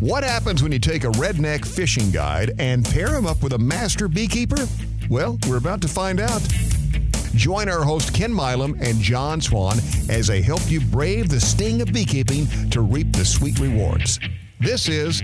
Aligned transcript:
What 0.00 0.24
happens 0.24 0.62
when 0.62 0.72
you 0.72 0.78
take 0.78 1.04
a 1.04 1.10
redneck 1.12 1.64
fishing 1.64 2.10
guide 2.10 2.52
and 2.58 2.84
pair 2.84 3.14
him 3.14 3.26
up 3.26 3.42
with 3.42 3.54
a 3.54 3.58
master 3.58 4.08
beekeeper? 4.08 4.68
Well, 5.08 5.38
we're 5.48 5.56
about 5.56 5.80
to 5.82 5.88
find 5.88 6.20
out. 6.20 6.42
Join 7.34 7.70
our 7.70 7.82
host 7.82 8.12
Ken 8.12 8.30
Milam 8.30 8.76
and 8.78 9.00
John 9.00 9.40
Swan 9.40 9.78
as 10.10 10.26
they 10.26 10.42
help 10.42 10.60
you 10.70 10.82
brave 10.82 11.30
the 11.30 11.40
sting 11.40 11.80
of 11.80 11.94
beekeeping 11.94 12.46
to 12.70 12.82
reap 12.82 13.10
the 13.12 13.24
sweet 13.24 13.58
rewards. 13.58 14.20
This 14.60 14.86
is 14.86 15.22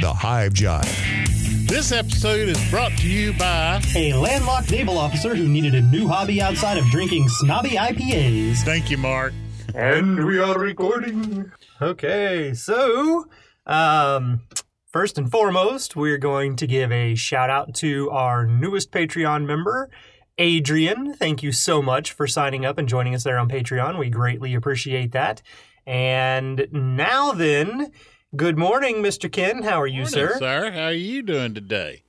the 0.00 0.14
Hive 0.16 0.52
Jive. 0.52 1.68
This 1.68 1.90
episode 1.90 2.48
is 2.48 2.70
brought 2.70 2.92
to 2.98 3.08
you 3.08 3.32
by 3.32 3.80
A 3.96 4.12
landlocked 4.12 4.70
naval 4.70 4.98
officer 4.98 5.34
who 5.34 5.48
needed 5.48 5.74
a 5.74 5.82
new 5.82 6.06
hobby 6.06 6.40
outside 6.40 6.78
of 6.78 6.84
drinking 6.86 7.28
snobby 7.28 7.70
IPAs. 7.70 8.58
Thank 8.58 8.88
you, 8.88 8.98
Mark. 8.98 9.32
And 9.74 10.24
we 10.26 10.38
are 10.38 10.58
recording. 10.58 11.50
Okay, 11.80 12.52
so 12.54 13.26
um, 13.66 14.42
first 14.90 15.18
and 15.18 15.30
foremost, 15.30 15.96
we're 15.96 16.18
going 16.18 16.56
to 16.56 16.66
give 16.66 16.90
a 16.92 17.14
shout 17.14 17.50
out 17.50 17.74
to 17.76 18.10
our 18.10 18.46
newest 18.46 18.90
Patreon 18.90 19.46
member, 19.46 19.90
Adrian. 20.38 21.14
Thank 21.14 21.42
you 21.42 21.52
so 21.52 21.82
much 21.82 22.12
for 22.12 22.26
signing 22.26 22.64
up 22.64 22.78
and 22.78 22.88
joining 22.88 23.14
us 23.14 23.24
there 23.24 23.38
on 23.38 23.48
Patreon. 23.48 23.98
We 23.98 24.10
greatly 24.10 24.54
appreciate 24.54 25.12
that. 25.12 25.42
And 25.86 26.68
now 26.72 27.32
then, 27.32 27.92
good 28.36 28.56
morning, 28.56 28.96
Mr. 28.96 29.30
Ken. 29.30 29.62
How 29.62 29.80
are 29.80 29.86
you, 29.86 30.02
Morning, 30.02 30.12
sir? 30.12 30.36
sir. 30.38 30.70
How 30.70 30.84
are 30.86 30.92
you 30.92 31.22
doing 31.22 31.54
today? 31.54 32.02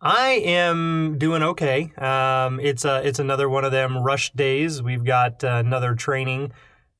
I 0.00 0.32
am 0.44 1.16
doing 1.18 1.42
okay. 1.42 1.90
Um, 1.96 2.60
it's 2.60 2.84
a, 2.84 3.06
it's 3.06 3.18
another 3.18 3.48
one 3.48 3.64
of 3.64 3.72
them 3.72 3.98
rush 4.02 4.32
days. 4.32 4.82
We've 4.82 5.04
got 5.04 5.42
uh, 5.42 5.62
another 5.64 5.94
training, 5.94 6.52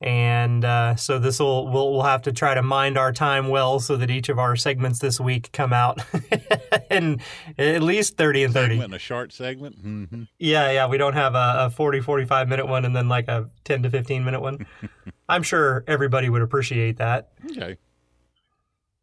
and 0.05 0.63
uh, 0.63 0.95
so 0.95 1.17
this 1.17 1.39
will 1.39 1.67
we'll, 1.67 1.91
we'll 1.91 2.03
have 2.03 2.21
to 2.21 2.31
try 2.31 2.53
to 2.53 2.61
mind 2.61 2.95
our 2.95 3.11
time 3.11 3.47
well 3.49 3.79
so 3.79 3.97
that 3.97 4.11
each 4.11 4.29
of 4.29 4.37
our 4.37 4.55
segments 4.55 4.99
this 4.99 5.19
week 5.19 5.51
come 5.51 5.73
out 5.73 5.99
in 6.91 7.19
at 7.57 7.81
least 7.81 8.15
thirty 8.15 8.43
and 8.43 8.53
thirty. 8.53 8.75
Segment, 8.75 8.93
a 8.93 8.99
short 8.99 9.33
segment. 9.33 9.75
hmm 9.79 10.23
Yeah, 10.37 10.71
yeah. 10.71 10.87
We 10.87 10.99
don't 10.99 11.13
have 11.15 11.33
a, 11.33 11.55
a 11.65 11.69
40, 11.71 12.01
45 12.01 12.47
minute 12.47 12.67
one 12.67 12.85
and 12.85 12.95
then 12.95 13.09
like 13.09 13.27
a 13.27 13.49
ten 13.63 13.81
to 13.83 13.89
fifteen 13.89 14.23
minute 14.23 14.41
one. 14.41 14.67
I'm 15.29 15.41
sure 15.41 15.83
everybody 15.87 16.29
would 16.29 16.43
appreciate 16.43 16.97
that. 16.97 17.31
Okay. 17.51 17.77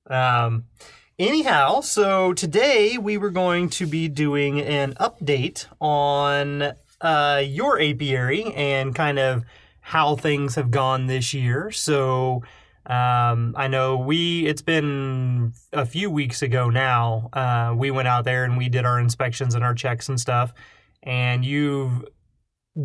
Um, 0.07 0.67
anyhow, 1.19 1.81
so 1.81 2.33
today 2.33 2.97
we 2.97 3.19
were 3.19 3.31
going 3.31 3.71
to 3.71 3.87
be 3.87 4.07
doing 4.07 4.61
an 4.61 4.95
update 4.95 5.67
on 5.81 6.75
uh, 7.01 7.43
your 7.45 7.81
apiary 7.81 8.45
and 8.55 8.95
kind 8.95 9.19
of 9.19 9.45
how 9.93 10.17
things 10.17 10.55
have 10.55 10.71
gone 10.71 11.07
this 11.07 11.35
year. 11.35 11.71
So 11.71 12.43
um, 12.87 13.55
I 13.59 13.69
know 13.69 13.99
we, 13.99 14.47
it's 14.47 14.63
been 14.63 15.53
a 15.73 15.85
few 15.85 16.11
weeks 16.11 16.41
ago 16.41 16.71
now, 16.71 17.29
uh, 17.35 17.75
we 17.77 17.91
went 17.91 18.09
out 18.09 18.25
there 18.25 18.45
and 18.45 18.57
we 18.57 18.71
did 18.71 18.87
our 18.87 18.99
inspections 18.99 19.55
and 19.55 19.63
our 19.63 19.75
checks 19.75 20.09
and 20.09 20.19
stuff. 20.19 20.55
And 21.03 21.45
you've 21.45 22.07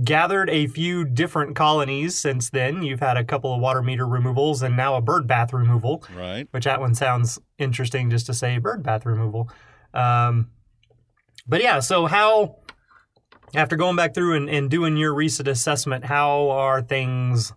gathered 0.04 0.50
a 0.50 0.68
few 0.68 1.06
different 1.06 1.56
colonies 1.56 2.14
since 2.18 2.50
then. 2.50 2.84
You've 2.84 3.00
had 3.00 3.16
a 3.16 3.24
couple 3.24 3.54
of 3.54 3.62
water 3.62 3.82
meter 3.82 4.06
removals 4.06 4.62
and 4.62 4.76
now 4.76 4.96
a 4.96 5.02
bird 5.02 5.28
bath 5.28 5.54
removal 5.54 6.04
Right. 6.14 6.46
which 6.52 6.66
that 6.66 6.82
one 6.82 6.94
sounds 6.94 7.40
interesting 7.58 8.10
just 8.10 8.26
to 8.26 8.34
say 8.34 8.58
bird 8.58 8.84
bath 8.84 9.06
removal. 9.06 9.50
Um, 9.94 10.50
but 11.48 11.62
yeah, 11.62 11.80
so 11.80 12.06
how, 12.06 12.58
after 13.54 13.76
going 13.76 13.96
back 13.96 14.14
through 14.14 14.36
and, 14.36 14.50
and 14.50 14.70
doing 14.70 14.98
your 14.98 15.14
recent 15.14 15.48
assessment, 15.48 16.06
how 16.06 16.50
are 16.50 16.82
things 16.82 17.54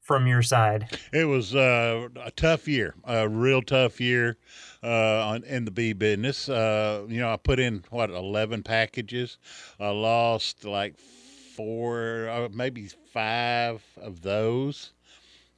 from 0.00 0.26
your 0.26 0.42
side? 0.42 0.98
It 1.12 1.24
was 1.24 1.54
uh, 1.54 2.08
a 2.22 2.30
tough 2.30 2.68
year, 2.68 2.94
a 3.04 3.28
real 3.28 3.60
tough 3.60 4.00
year 4.00 4.36
uh, 4.82 5.38
in 5.46 5.64
the 5.64 5.70
bee 5.70 5.92
business. 5.92 6.48
Uh, 6.48 7.04
you 7.08 7.20
know, 7.20 7.32
I 7.32 7.36
put 7.36 7.58
in 7.58 7.84
what 7.90 8.10
eleven 8.10 8.62
packages. 8.62 9.38
I 9.80 9.88
lost 9.88 10.64
like 10.64 10.96
four, 10.98 12.28
uh, 12.28 12.48
maybe 12.52 12.88
five 13.12 13.82
of 14.00 14.22
those, 14.22 14.92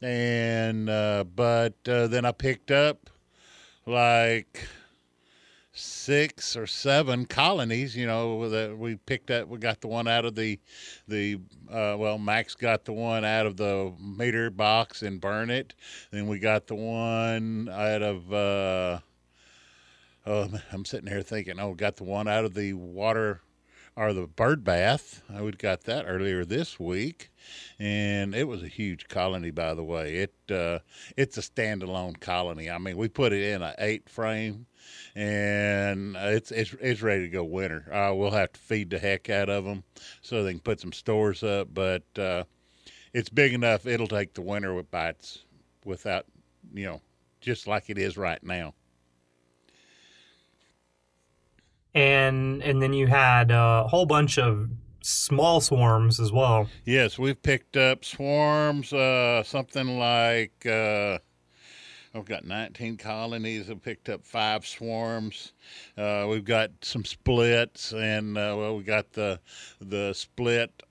and 0.00 0.88
uh, 0.88 1.24
but 1.24 1.74
uh, 1.86 2.06
then 2.06 2.24
I 2.24 2.32
picked 2.32 2.70
up 2.70 3.10
like 3.84 4.66
six 5.78 6.56
or 6.56 6.66
seven 6.66 7.24
colonies. 7.24 7.96
You 7.96 8.06
know 8.06 8.48
that 8.48 8.76
we 8.76 8.96
picked 8.96 9.30
up. 9.30 9.48
We 9.48 9.58
got 9.58 9.80
the 9.80 9.88
one 9.88 10.08
out 10.08 10.24
of 10.24 10.34
the 10.34 10.58
the 11.06 11.40
uh, 11.70 11.96
well, 11.98 12.18
Max 12.18 12.54
got 12.54 12.84
the 12.84 12.92
one 12.92 13.24
out 13.24 13.46
of 13.46 13.56
the 13.56 13.92
meter 14.00 14.50
box 14.50 15.02
and 15.02 15.20
burn 15.20 15.50
it. 15.50 15.74
Then 16.10 16.26
we 16.26 16.38
got 16.38 16.66
the 16.66 16.74
one 16.74 17.68
out 17.72 18.02
of. 18.02 18.32
Uh, 18.32 18.98
oh, 20.26 20.48
I'm 20.72 20.84
sitting 20.84 21.08
here 21.08 21.22
thinking, 21.22 21.58
oh, 21.60 21.74
got 21.74 21.96
the 21.96 22.04
one 22.04 22.28
out 22.28 22.44
of 22.44 22.54
the 22.54 22.72
water 22.74 23.40
or 23.98 24.12
the 24.12 24.28
bird 24.28 24.62
bath. 24.62 25.22
I 25.28 25.42
would 25.42 25.58
got 25.58 25.82
that 25.82 26.04
earlier 26.06 26.44
this 26.44 26.78
week, 26.78 27.30
and 27.80 28.32
it 28.32 28.46
was 28.46 28.62
a 28.62 28.68
huge 28.68 29.08
colony, 29.08 29.50
by 29.50 29.74
the 29.74 29.82
way. 29.82 30.16
It 30.16 30.34
uh, 30.54 30.78
it's 31.16 31.36
a 31.36 31.40
standalone 31.40 32.20
colony. 32.20 32.70
I 32.70 32.78
mean, 32.78 32.96
we 32.96 33.08
put 33.08 33.32
it 33.32 33.42
in 33.42 33.60
a 33.60 33.74
eight 33.78 34.08
frame, 34.08 34.66
and 35.18 36.14
it's 36.16 36.52
it's 36.52 36.76
it's 36.80 37.02
ready 37.02 37.22
to 37.22 37.28
go 37.28 37.42
winter. 37.42 37.92
Uh, 37.92 38.14
we'll 38.14 38.30
have 38.30 38.52
to 38.52 38.60
feed 38.60 38.88
the 38.88 39.00
heck 39.00 39.28
out 39.28 39.48
of 39.48 39.64
them 39.64 39.82
so 40.22 40.44
they 40.44 40.52
can 40.52 40.60
put 40.60 40.80
some 40.80 40.92
stores 40.92 41.42
up, 41.42 41.74
but 41.74 42.04
uh, 42.16 42.44
it's 43.12 43.28
big 43.28 43.52
enough. 43.52 43.84
It'll 43.84 44.06
take 44.06 44.34
the 44.34 44.42
winter 44.42 44.74
with 44.74 44.88
bites 44.92 45.44
without 45.84 46.26
you 46.72 46.86
know 46.86 47.00
just 47.40 47.66
like 47.66 47.90
it 47.90 47.98
is 47.98 48.16
right 48.16 48.40
now. 48.44 48.74
And 51.96 52.62
and 52.62 52.80
then 52.80 52.92
you 52.92 53.08
had 53.08 53.50
a 53.50 53.88
whole 53.88 54.06
bunch 54.06 54.38
of 54.38 54.70
small 55.02 55.60
swarms 55.60 56.20
as 56.20 56.30
well. 56.30 56.68
Yes, 56.84 57.18
we've 57.18 57.42
picked 57.42 57.76
up 57.76 58.04
swarms, 58.04 58.92
uh, 58.92 59.42
something 59.42 59.98
like 59.98 60.64
uh, 60.64 61.18
I've 62.14 62.24
got 62.24 62.44
19 62.44 62.96
colonies. 62.96 63.70
I've 63.70 63.82
picked 63.82 64.08
up 64.08 64.24
five 64.24 64.66
swarms. 64.66 65.52
Uh, 65.96 66.26
we've 66.28 66.44
got 66.44 66.70
some 66.82 67.04
splits, 67.04 67.92
and 67.92 68.36
uh, 68.36 68.54
well, 68.56 68.76
we 68.76 68.82
got 68.82 69.12
the 69.12 69.40
the 69.80 70.12
split 70.14 70.82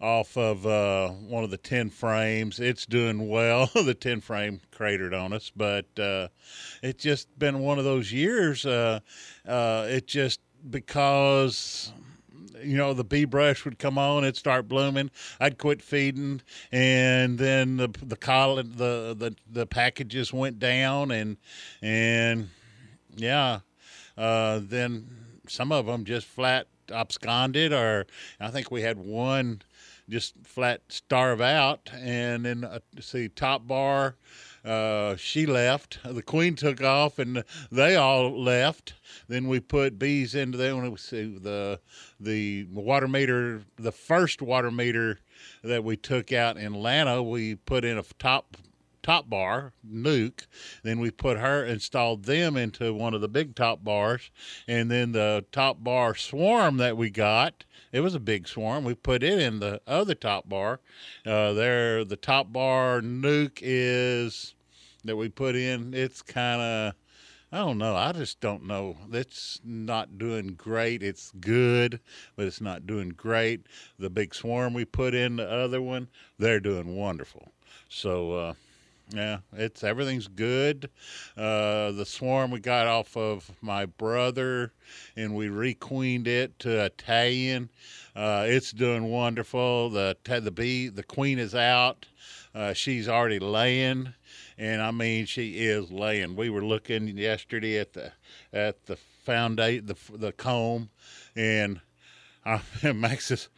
off 0.00 0.36
of 0.36 0.66
uh, 0.66 1.08
one 1.10 1.44
of 1.44 1.50
the 1.50 1.58
10 1.58 1.90
frames. 1.90 2.58
It's 2.58 2.86
doing 2.86 3.28
well. 3.28 3.66
the 3.74 3.94
10 3.94 4.20
frame 4.20 4.60
cratered 4.70 5.12
on 5.14 5.32
us, 5.32 5.52
but 5.54 5.86
uh, 5.98 6.28
it's 6.82 7.02
just 7.02 7.38
been 7.38 7.60
one 7.60 7.78
of 7.78 7.84
those 7.84 8.12
years. 8.12 8.64
Uh, 8.64 9.00
uh, 9.46 9.86
it 9.88 10.06
just 10.06 10.40
because 10.68 11.92
you 12.62 12.76
know 12.76 12.92
the 12.94 13.04
bee 13.04 13.24
brush 13.24 13.64
would 13.64 13.78
come 13.78 13.98
on 13.98 14.24
it'd 14.24 14.36
start 14.36 14.68
blooming 14.68 15.10
i'd 15.40 15.58
quit 15.58 15.82
feeding 15.82 16.40
and 16.72 17.38
then 17.38 17.76
the 17.76 17.88
the 18.02 18.16
collar 18.16 18.62
the 18.62 19.14
the, 19.18 19.34
the 19.50 19.66
packages 19.66 20.32
went 20.32 20.58
down 20.58 21.10
and 21.10 21.36
and 21.82 22.48
yeah 23.16 23.60
uh, 24.16 24.60
then 24.62 25.06
some 25.48 25.72
of 25.72 25.86
them 25.86 26.04
just 26.04 26.26
flat 26.26 26.66
absconded 26.90 27.72
or 27.72 28.06
i 28.40 28.48
think 28.48 28.70
we 28.70 28.82
had 28.82 28.98
one 28.98 29.62
just 30.08 30.34
flat 30.44 30.82
starve 30.88 31.40
out 31.40 31.88
and 31.94 32.44
then 32.44 32.64
uh, 32.64 32.80
see 33.00 33.28
top 33.28 33.66
bar 33.66 34.16
uh, 34.64 35.16
she 35.16 35.46
left. 35.46 35.98
The 36.04 36.22
queen 36.22 36.54
took 36.54 36.82
off 36.82 37.18
and 37.18 37.44
they 37.70 37.96
all 37.96 38.42
left. 38.42 38.94
Then 39.28 39.48
we 39.48 39.60
put 39.60 39.98
bees 39.98 40.34
into 40.34 40.58
them 40.58 40.96
see 40.96 41.38
the 41.38 41.80
the 42.18 42.64
water 42.72 43.08
meter 43.08 43.62
the 43.76 43.92
first 43.92 44.42
water 44.42 44.70
meter 44.70 45.20
that 45.62 45.84
we 45.84 45.96
took 45.96 46.32
out 46.32 46.56
in 46.56 46.74
atlanta 46.74 47.22
we 47.22 47.54
put 47.54 47.84
in 47.84 47.96
a 47.96 48.02
top 48.18 48.56
top 49.02 49.28
bar 49.30 49.72
nuc. 49.88 50.46
Then 50.82 51.00
we 51.00 51.10
put 51.10 51.38
her 51.38 51.64
installed 51.64 52.24
them 52.24 52.56
into 52.56 52.92
one 52.94 53.14
of 53.14 53.20
the 53.20 53.28
big 53.28 53.54
top 53.54 53.82
bars. 53.82 54.30
And 54.68 54.90
then 54.90 55.12
the 55.12 55.44
top 55.52 55.82
bar 55.82 56.14
swarm 56.14 56.76
that 56.78 56.96
we 56.96 57.10
got 57.10 57.64
it 57.92 58.00
was 58.00 58.14
a 58.14 58.20
big 58.20 58.46
swarm 58.46 58.84
we 58.84 58.94
put 58.94 59.22
it 59.22 59.38
in 59.38 59.60
the 59.60 59.80
other 59.86 60.14
top 60.14 60.48
bar 60.48 60.80
uh, 61.26 61.52
there 61.52 62.04
the 62.04 62.16
top 62.16 62.52
bar 62.52 63.00
nuc 63.00 63.58
is 63.60 64.54
that 65.04 65.16
we 65.16 65.28
put 65.28 65.56
in 65.56 65.94
it's 65.94 66.22
kind 66.22 66.60
of 66.60 66.94
I 67.52 67.58
don't 67.58 67.78
know. 67.78 67.96
I 67.96 68.12
just 68.12 68.40
don't 68.40 68.64
know. 68.64 68.96
It's 69.12 69.60
not 69.64 70.18
doing 70.18 70.54
great. 70.54 71.02
It's 71.02 71.32
good, 71.40 71.98
but 72.36 72.46
it's 72.46 72.60
not 72.60 72.86
doing 72.86 73.08
great. 73.08 73.66
The 73.98 74.08
big 74.08 74.36
swarm 74.36 74.72
we 74.72 74.84
put 74.84 75.14
in 75.14 75.36
the 75.36 75.50
other 75.50 75.82
one, 75.82 76.08
they're 76.38 76.60
doing 76.60 76.94
wonderful. 76.94 77.50
So, 77.88 78.32
uh, 78.32 78.54
yeah, 79.14 79.38
it's 79.52 79.82
everything's 79.82 80.28
good. 80.28 80.90
Uh, 81.36 81.92
the 81.92 82.04
swarm 82.06 82.50
we 82.50 82.60
got 82.60 82.86
off 82.86 83.16
of 83.16 83.50
my 83.60 83.86
brother, 83.86 84.72
and 85.16 85.34
we 85.34 85.48
requeened 85.48 86.28
it 86.28 86.58
to 86.60 86.84
Italian. 86.84 87.70
Uh, 88.14 88.44
it's 88.46 88.72
doing 88.72 89.04
wonderful. 89.04 89.90
The 89.90 90.16
the 90.24 90.50
bee, 90.50 90.88
the 90.88 91.02
queen 91.02 91.38
is 91.38 91.54
out. 91.54 92.06
Uh, 92.54 92.72
she's 92.72 93.08
already 93.08 93.38
laying, 93.38 94.14
and 94.58 94.82
I 94.82 94.90
mean 94.90 95.26
she 95.26 95.66
is 95.66 95.90
laying. 95.90 96.36
We 96.36 96.50
were 96.50 96.64
looking 96.64 97.08
yesterday 97.08 97.78
at 97.78 97.92
the 97.92 98.12
at 98.52 98.86
the 98.86 98.96
foundation, 98.96 99.86
the 99.86 99.96
the 100.16 100.32
comb, 100.32 100.90
and 101.34 101.80
I, 102.44 102.60
Max 102.92 103.30
is 103.30 103.48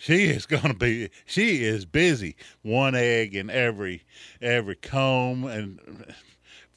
she 0.00 0.24
is 0.24 0.46
to 0.62 0.74
be 0.74 1.10
she 1.26 1.62
is 1.62 1.84
busy. 1.84 2.34
One 2.62 2.94
egg 2.94 3.34
in 3.34 3.50
every 3.50 4.02
every 4.40 4.76
comb 4.76 5.44
and 5.44 5.78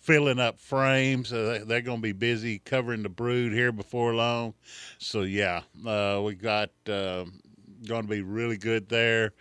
filling 0.02 0.40
up 0.40 0.60
frames. 0.60 1.32
Uh, 1.32 1.64
they're 1.66 1.82
to 2.00 2.04
be 2.04 2.12
busy 2.12 2.60
covering 2.60 3.02
the 3.02 3.10
brood 3.10 3.54
here 3.54 3.72
before 3.72 4.14
long. 4.14 4.56
So 4.98 5.22
yeah 5.22 5.62
uh, 5.88 6.22
we 6.24 6.36
got 6.36 6.72
uh, 6.86 7.24
to 8.04 8.10
be 8.10 8.22
really 8.22 8.58
good 8.58 8.90
there. 8.90 9.32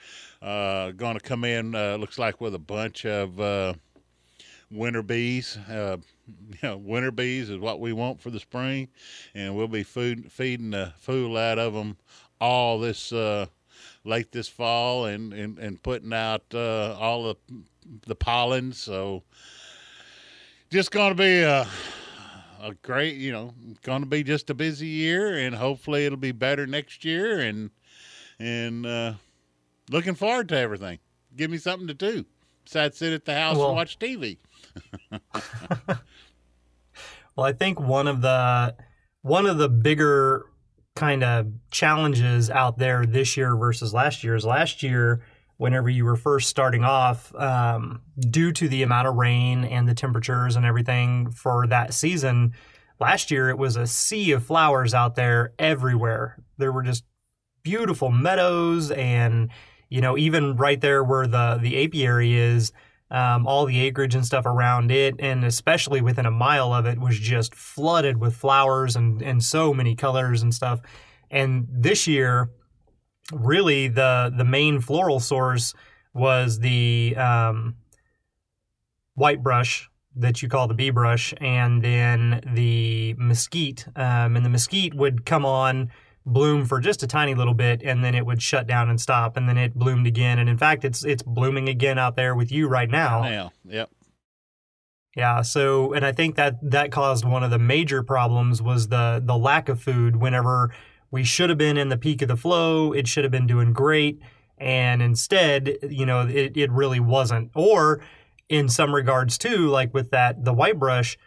Uh, 0.41 0.93
to 1.15 1.21
come 1.21 1.45
in 1.45 1.75
uh, 1.75 1.97
looks 1.97 2.21
like 2.21 2.41
with 2.41 2.55
a 2.55 2.61
bunch 2.61 3.05
of 3.05 3.77
winter 4.71 5.03
bees. 5.03 5.59
You 6.53 6.59
know, 6.63 6.77
winter 6.79 7.11
bees 7.11 7.51
is 7.51 7.59
what 7.59 7.81
we 7.81 7.93
want 7.93 8.23
for 8.23 8.31
the 8.31 8.39
spring. 8.39 8.89
And 9.35 9.57
we'll 9.57 9.69
be 9.69 9.83
food, 9.83 10.31
feeding 10.31 10.71
the 10.71 10.93
fool 10.97 11.37
out 11.37 11.59
of 11.59 11.75
them 11.75 11.97
all 12.41 12.79
this 12.79 13.13
late 14.05 14.33
this 14.33 14.49
fall 14.49 15.07
and, 15.07 15.33
and, 15.33 15.59
and 15.59 15.83
putting 15.83 16.13
out 16.13 16.43
uh, 16.55 16.97
all 16.99 17.25
the 17.25 17.37
the 18.07 18.15
pollen. 18.15 18.73
So 18.73 19.23
just 20.71 20.91
going 20.91 21.11
to 21.11 21.23
be 21.23 21.41
a, 21.41 21.67
a 22.61 22.75
great, 22.83 23.17
you 23.17 23.33
know, 23.33 23.55
going 23.83 24.03
to 24.03 24.09
be 24.09 24.23
just 24.23 24.51
a 24.51 24.55
busy 24.55 24.87
year, 24.87 25.37
and 25.37 25.55
hopefully 25.55 26.07
it'll 26.07 26.19
be 26.19 26.33
better 26.33 26.67
next 26.67 27.05
year. 27.05 27.41
And 27.41 27.71
and 28.39 28.87
uh, 28.87 29.13
looking 29.91 30.15
forward 30.15 30.49
to 30.51 30.59
everything. 30.59 30.99
Give 31.37 31.51
me 31.51 31.59
something 31.59 31.89
to 31.89 31.95
do 31.95 32.25
besides 32.65 32.99
sit 32.99 33.13
at 33.13 33.25
the 33.25 33.35
house 33.35 33.57
well, 33.57 33.69
and 33.69 33.77
watch 33.77 33.99
TV. 33.99 34.39
well, 37.37 37.47
I 37.47 37.53
think 37.53 37.81
one 37.81 38.07
of 38.07 38.21
the 38.21 38.75
one 39.23 39.47
of 39.47 39.59
the 39.59 39.69
bigger 39.69 40.47
kind 40.95 41.25
of 41.25 41.47
challenges 41.71 42.51
out 42.51 42.79
there 42.79 43.07
this 43.07 43.37
year 43.37 43.57
versus 43.57 43.95
last 43.95 44.23
year's. 44.23 44.45
Last 44.45 44.83
year, 44.83 45.23
whenever 45.57 45.89
you 45.89 46.05
were 46.05 46.17
first 46.17 46.49
starting 46.49 46.85
off, 46.85 47.35
um, 47.35 48.03
due 48.19 48.53
to 48.53 48.69
the 48.69 48.83
amount 48.83 49.09
of 49.09 49.15
rain 49.15 49.65
and 49.65 49.89
the 49.89 49.95
temperatures 49.95 50.57
and 50.57 50.67
everything 50.67 51.31
for 51.31 51.67
that 51.67 51.95
season, 51.95 52.55
last 53.01 53.31
year 53.31 53.49
it 53.49 53.59
was 53.59 53.77
a 53.77 53.87
sea 53.87 54.33
of 54.33 54.45
flowers 54.45 54.93
out 54.93 55.15
there 55.15 55.53
everywhere. 55.59 56.37
There 56.59 56.73
were 56.73 56.83
just 56.83 57.05
beautiful 57.63 58.11
meadows 58.11 58.91
and 58.91 59.49
you 59.89 60.01
know 60.01 60.19
even 60.19 60.57
right 60.57 60.81
there 60.81 61.05
where 61.05 61.29
the 61.29 61.59
the 61.63 61.85
apiary 61.85 62.35
is 62.35 62.73
um, 63.13 63.47
all 63.47 63.67
the 63.67 63.79
acreage 63.81 64.15
and 64.15 64.25
stuff 64.25 64.47
around 64.47 64.91
it, 64.91 65.15
and 65.19 65.45
especially 65.45 66.01
within 66.01 66.25
a 66.25 66.31
mile 66.31 66.73
of 66.73 66.87
it, 66.87 66.99
was 66.99 67.19
just 67.19 67.55
flooded 67.55 68.17
with 68.17 68.35
flowers 68.35 68.97
and, 68.97 69.23
and 69.23 69.45
so 69.45 69.75
many 69.75 69.95
colors 69.95 70.43
and 70.43 70.53
stuff. 70.53 70.81
And 71.31 71.69
this 71.71 72.09
year, 72.09 72.51
really, 73.31 73.89
the 73.89 74.33
the 74.37 74.45
main 74.45 74.81
floral 74.81 75.21
source 75.21 75.75
was 76.15 76.59
the 76.59 77.15
um, 77.17 77.77
white 79.15 79.43
brush 79.43 79.89
that 80.17 80.43
you 80.43 80.49
call 80.49 80.67
the 80.67 80.75
bee 80.75 80.91
brush, 80.91 81.35
and 81.39 81.83
then 81.83 82.41
the 82.55 83.15
mesquite. 83.19 83.87
Um, 83.95 84.37
and 84.37 84.45
the 84.45 84.51
mesquite 84.51 84.95
would 84.95 85.27
come 85.27 85.45
on 85.45 85.91
bloom 86.25 86.65
for 86.65 86.81
just 86.81 87.03
a 87.03 87.07
tiny 87.07 87.35
little 87.35 87.55
bit 87.55 87.83
and 87.83 88.05
then 88.05 88.15
it 88.15 88.25
would 88.25 88.41
shut 88.41 88.67
down 88.67 88.89
and 88.89 89.01
stop 89.01 89.37
and 89.37 89.49
then 89.49 89.59
it 89.59 89.75
bloomed 89.75 90.07
again 90.07 90.39
and 90.39 90.49
in 90.49 90.57
fact 90.57 90.85
it's 90.85 91.05
it's 91.05 91.23
blooming 91.23 91.69
again 91.69 91.99
out 91.99 92.17
there 92.17 92.35
with 92.35 92.53
you 92.53 92.69
right 92.69 92.91
now. 92.91 93.25
Yeah. 93.25 93.49
yep. 93.65 93.91
Yeah, 95.15 95.43
so 95.43 95.93
and 95.93 96.07
I 96.07 96.13
think 96.13 96.37
that 96.37 96.57
that 96.63 96.91
caused 96.91 97.25
one 97.25 97.43
of 97.43 97.51
the 97.51 97.59
major 97.59 98.03
problems 98.03 98.63
was 98.63 98.89
the 98.89 99.23
the 99.23 99.37
lack 99.37 99.69
of 99.69 99.81
food 99.81 100.17
whenever 100.17 100.75
we 101.11 101.25
should 101.25 101.51
have 101.51 101.59
been 101.59 101.77
in 101.77 101.91
the 101.91 101.99
peak 101.99 102.23
of 102.23 102.29
the 102.29 102.37
flow, 102.37 102.93
it 102.93 103.07
should 103.07 103.25
have 103.25 103.31
been 103.31 103.47
doing 103.47 103.73
great 103.73 104.21
and 104.63 105.03
instead, 105.03 105.77
you 105.83 106.07
know, 106.07 106.27
it 106.27 106.57
it 106.57 106.71
really 106.71 107.01
wasn't. 107.01 107.51
Or 107.55 108.01
in 108.49 108.69
some 108.69 108.95
regards 108.95 109.37
too, 109.37 109.69
like 109.69 109.93
with 109.93 110.11
that 110.11 110.45
the 110.45 110.53
white 110.53 110.79
brush, 110.79 111.19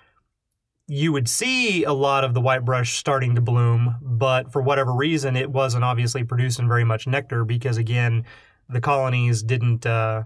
you 0.87 1.11
would 1.11 1.27
see 1.27 1.83
a 1.83 1.93
lot 1.93 2.23
of 2.23 2.33
the 2.33 2.41
white 2.41 2.63
brush 2.63 2.95
starting 2.95 3.35
to 3.35 3.41
bloom, 3.41 3.95
but 4.01 4.51
for 4.51 4.61
whatever 4.61 4.93
reason, 4.93 5.35
it 5.35 5.49
wasn't 5.49 5.83
obviously 5.83 6.23
producing 6.23 6.67
very 6.67 6.83
much 6.83 7.07
nectar 7.07 7.43
because 7.43 7.77
again, 7.77 8.25
the 8.69 8.81
colonies 8.81 9.41
didn't 9.41 9.85
uh, 9.85 10.23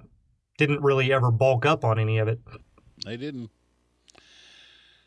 didn't 0.57 0.81
really 0.81 1.13
ever 1.13 1.31
bulk 1.31 1.65
up 1.65 1.85
on 1.85 1.97
any 1.97 2.17
of 2.17 2.27
it. 2.27 2.39
They 3.05 3.15
didn't. 3.15 3.49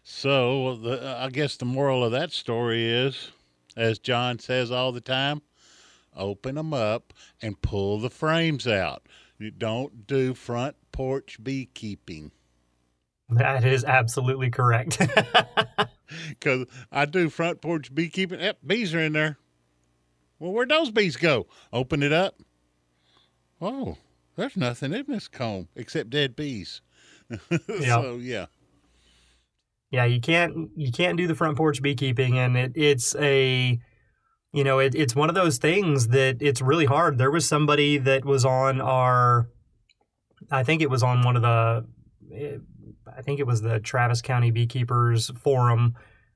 So 0.02 0.76
the, 0.76 1.16
I 1.18 1.28
guess 1.28 1.56
the 1.56 1.64
moral 1.64 2.02
of 2.02 2.12
that 2.12 2.32
story 2.32 2.88
is, 2.88 3.30
as 3.76 3.98
John 3.98 4.38
says 4.38 4.70
all 4.70 4.90
the 4.90 5.00
time, 5.00 5.42
open 6.16 6.56
them 6.56 6.74
up 6.74 7.12
and 7.40 7.60
pull 7.60 7.98
the 7.98 8.10
frames 8.10 8.66
out. 8.66 9.06
You 9.38 9.50
don't 9.50 10.06
do 10.06 10.34
front 10.34 10.76
porch 10.92 11.38
beekeeping. 11.42 12.32
That 13.36 13.64
is 13.64 13.84
absolutely 13.84 14.50
correct. 14.50 15.00
Because 16.28 16.66
I 16.90 17.06
do 17.06 17.30
front 17.30 17.60
porch 17.60 17.94
beekeeping. 17.94 18.40
Yep, 18.40 18.58
bees 18.66 18.94
are 18.94 19.00
in 19.00 19.12
there. 19.12 19.38
Well, 20.38 20.52
where'd 20.52 20.68
those 20.68 20.90
bees 20.90 21.16
go? 21.16 21.46
Open 21.72 22.02
it 22.02 22.12
up. 22.12 22.36
Oh, 23.60 23.96
there's 24.36 24.56
nothing 24.56 24.92
in 24.92 25.04
this 25.08 25.28
comb 25.28 25.68
except 25.76 26.10
dead 26.10 26.34
bees. 26.34 26.80
so 27.66 28.18
yeah. 28.20 28.46
Yeah, 29.90 30.04
you 30.04 30.20
can't 30.20 30.70
you 30.74 30.90
can't 30.90 31.18
do 31.18 31.26
the 31.26 31.34
front 31.34 31.56
porch 31.56 31.82
beekeeping, 31.82 32.38
and 32.38 32.56
it, 32.56 32.72
it's 32.74 33.14
a 33.16 33.78
you 34.52 34.64
know 34.64 34.78
it, 34.78 34.94
it's 34.94 35.14
one 35.14 35.28
of 35.28 35.34
those 35.34 35.58
things 35.58 36.08
that 36.08 36.38
it's 36.40 36.62
really 36.62 36.86
hard. 36.86 37.18
There 37.18 37.30
was 37.30 37.46
somebody 37.46 37.98
that 37.98 38.24
was 38.24 38.44
on 38.44 38.80
our, 38.80 39.48
I 40.50 40.64
think 40.64 40.80
it 40.80 40.90
was 40.90 41.02
on 41.02 41.22
one 41.22 41.36
of 41.36 41.42
the 41.42 41.86
eh, 42.34 42.56
I 43.16 43.22
think 43.22 43.40
it 43.40 43.46
was 43.46 43.62
the 43.62 43.80
Travis 43.80 44.22
County 44.22 44.50
Beekeepers 44.50 45.30
Forum 45.38 45.94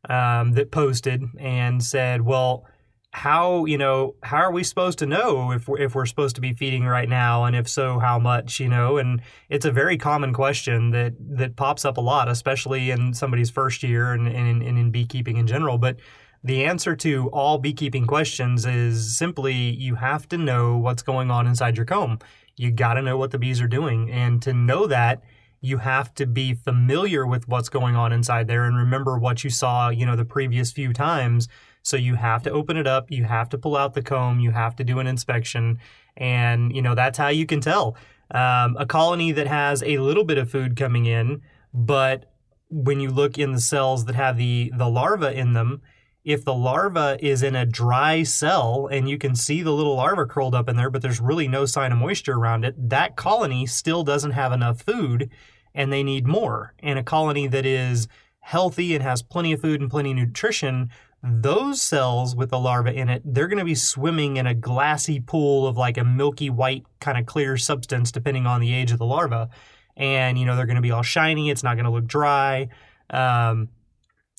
um, 0.09 0.53
that 0.53 0.71
posted 0.71 1.23
and 1.39 1.83
said, 1.83 2.23
well, 2.23 2.67
how 3.13 3.65
you 3.65 3.79
know 3.79 4.15
how 4.23 4.37
are 4.37 4.53
we 4.53 4.63
supposed 4.63 4.99
to 4.99 5.07
know 5.07 5.51
if 5.51 5.67
we're, 5.69 5.79
if 5.81 5.95
we're 5.95 6.05
supposed 6.05 6.35
to 6.35 6.43
be 6.43 6.53
feeding 6.53 6.85
right 6.85 7.09
now? 7.09 7.45
And 7.45 7.57
if 7.57 7.67
so 7.67 7.99
how 7.99 8.19
much? 8.19 8.61
You 8.61 8.69
know 8.69 8.99
and 8.99 9.23
it's 9.49 9.65
a 9.65 9.71
very 9.71 9.97
common 9.97 10.35
question 10.35 10.91
that 10.91 11.15
that 11.19 11.57
pops 11.57 11.87
up 11.87 11.97
a 11.97 12.01
lot 12.03 12.29
especially 12.29 12.91
in 12.91 13.15
somebody's 13.15 13.49
first 13.49 13.83
year 13.83 14.13
and, 14.13 14.29
and, 14.29 14.63
and 14.63 14.79
in 14.79 14.91
beekeeping 14.91 15.39
in 15.39 15.47
general. 15.47 15.79
But 15.79 15.97
the 16.45 16.65
answer 16.65 16.95
to 16.95 17.29
all 17.31 17.59
beekeeping 17.59 18.07
questions 18.07 18.67
is 18.67 19.17
simply 19.17 19.55
you 19.55 19.97
have 19.97 20.29
to 20.29 20.39
know 20.39 20.77
what's 20.77 21.03
going 21.03 21.31
on 21.31 21.47
inside 21.47 21.77
your 21.77 21.87
comb. 21.87 22.19
You 22.57 22.71
got 22.71 22.95
to 22.95 23.03
know 23.03 23.17
what 23.17 23.33
the 23.33 23.39
bees 23.39 23.61
are 23.61 23.67
doing. 23.67 24.11
And 24.11 24.41
to 24.43 24.53
know 24.53 24.87
that 24.87 25.23
you 25.67 25.79
have 25.79 26.15
to 26.15 26.27
be 26.27 26.55
familiar 26.55 27.27
with 27.27 27.49
what's 27.49 27.69
going 27.69 27.97
on 27.97 28.13
inside 28.13 28.47
there 28.47 28.65
and 28.65 28.77
remember 28.77 29.19
what 29.19 29.43
you 29.43 29.51
saw, 29.51 29.89
you 29.89 30.07
know, 30.07 30.15
the 30.15 30.25
previous 30.25 30.71
few 30.71 30.93
times. 30.93 31.49
So 31.83 31.97
you 31.97 32.15
have 32.15 32.43
to 32.45 32.51
open 32.51 32.77
it 32.77 32.87
up, 32.87 33.11
you 33.11 33.25
have 33.25 33.49
to 33.51 33.59
pull 33.59 33.77
out 33.77 33.95
the 33.95 34.03
comb, 34.03 34.41
you 34.41 34.53
have 34.53 34.77
to 34.77 34.85
do 34.85 34.99
an 34.99 35.07
inspection, 35.07 35.79
and 36.17 36.75
you 36.75 36.83
know 36.83 36.95
that's 36.95 37.19
how 37.19 37.29
you 37.29 37.47
can 37.47 37.61
tell. 37.61 37.97
Um, 38.31 38.77
a 38.79 38.87
colony 38.87 39.33
that 39.33 39.47
has 39.47 39.83
a 39.83 39.99
little 39.99 40.25
bit 40.25 40.39
of 40.39 40.51
food 40.51 40.77
coming 40.77 41.07
in, 41.07 41.43
but 41.73 42.33
when 42.71 42.99
you 42.99 43.11
look 43.11 43.39
in 43.39 43.53
the 43.53 43.61
cells 43.61 44.05
that 44.07 44.17
have 44.17 44.37
the 44.37 44.73
the 44.77 44.89
larva 44.89 45.33
in 45.33 45.53
them, 45.53 45.83
if 46.25 46.45
the 46.45 46.55
larva 46.55 47.17
is 47.21 47.45
in 47.45 47.55
a 47.55 47.65
dry 47.65 48.25
cell 48.25 48.89
and 48.91 49.09
you 49.09 49.17
can 49.17 49.37
see 49.37 49.63
the 49.63 49.71
little 49.71 49.95
larva 49.95 50.27
curled 50.27 50.57
up 50.57 50.69
in 50.69 50.77
there, 50.77 50.91
but 50.91 51.03
there's 51.03 51.21
really 51.21 51.47
no 51.47 51.67
sign 51.67 51.93
of 51.93 51.99
moisture 51.99 52.35
around 52.35 52.65
it, 52.65 52.75
that 52.91 53.15
colony 53.15 53.65
still 53.65 54.03
doesn't 54.03 54.33
have 54.33 54.51
enough 54.51 54.83
food 54.83 55.31
and 55.77 55.93
they 55.93 56.03
need 56.03 56.27
more. 56.27 56.75
And 56.81 56.99
a 56.99 57.05
colony 57.05 57.47
that 57.47 57.65
is 57.65 58.09
healthy 58.41 58.95
and 58.95 59.05
has 59.05 59.23
plenty 59.23 59.53
of 59.53 59.61
food 59.61 59.81
and 59.81 59.91
plenty 59.91 60.11
of 60.11 60.17
nutrition, 60.17 60.91
those 61.23 61.81
cells 61.81 62.35
with 62.35 62.51
the 62.51 62.59
larva 62.59 62.93
in 62.93 63.09
it, 63.09 63.23
they're 63.25 63.49
going 63.49 63.59
to 63.59 63.65
be 63.65 63.75
swimming 63.75 64.39
in 64.39 64.47
a 64.47 64.55
glassy 64.55 65.21
pool 65.21 65.67
of 65.67 65.77
like 65.77 65.99
a 65.99 66.05
milky 66.05 66.51
white 66.51 66.85
kind 67.01 67.19
of 67.19 67.27
clear 67.27 67.57
substance, 67.57 68.11
depending 68.11 68.47
on 68.47 68.61
the 68.61 68.73
age 68.73 68.91
of 68.91 68.99
the 68.99 69.07
larva. 69.07 69.51
And, 69.97 70.39
you 70.39 70.47
know, 70.47 70.57
they're 70.57 70.67
going 70.67 70.77
to 70.77 70.83
be 70.83 70.91
all 70.91 71.03
shiny. 71.03 71.51
It's 71.51 71.63
not 71.63 71.75
going 71.75 71.85
to 71.85 71.91
look 71.91 72.07
dry. 72.07 72.69
Um, 73.11 73.69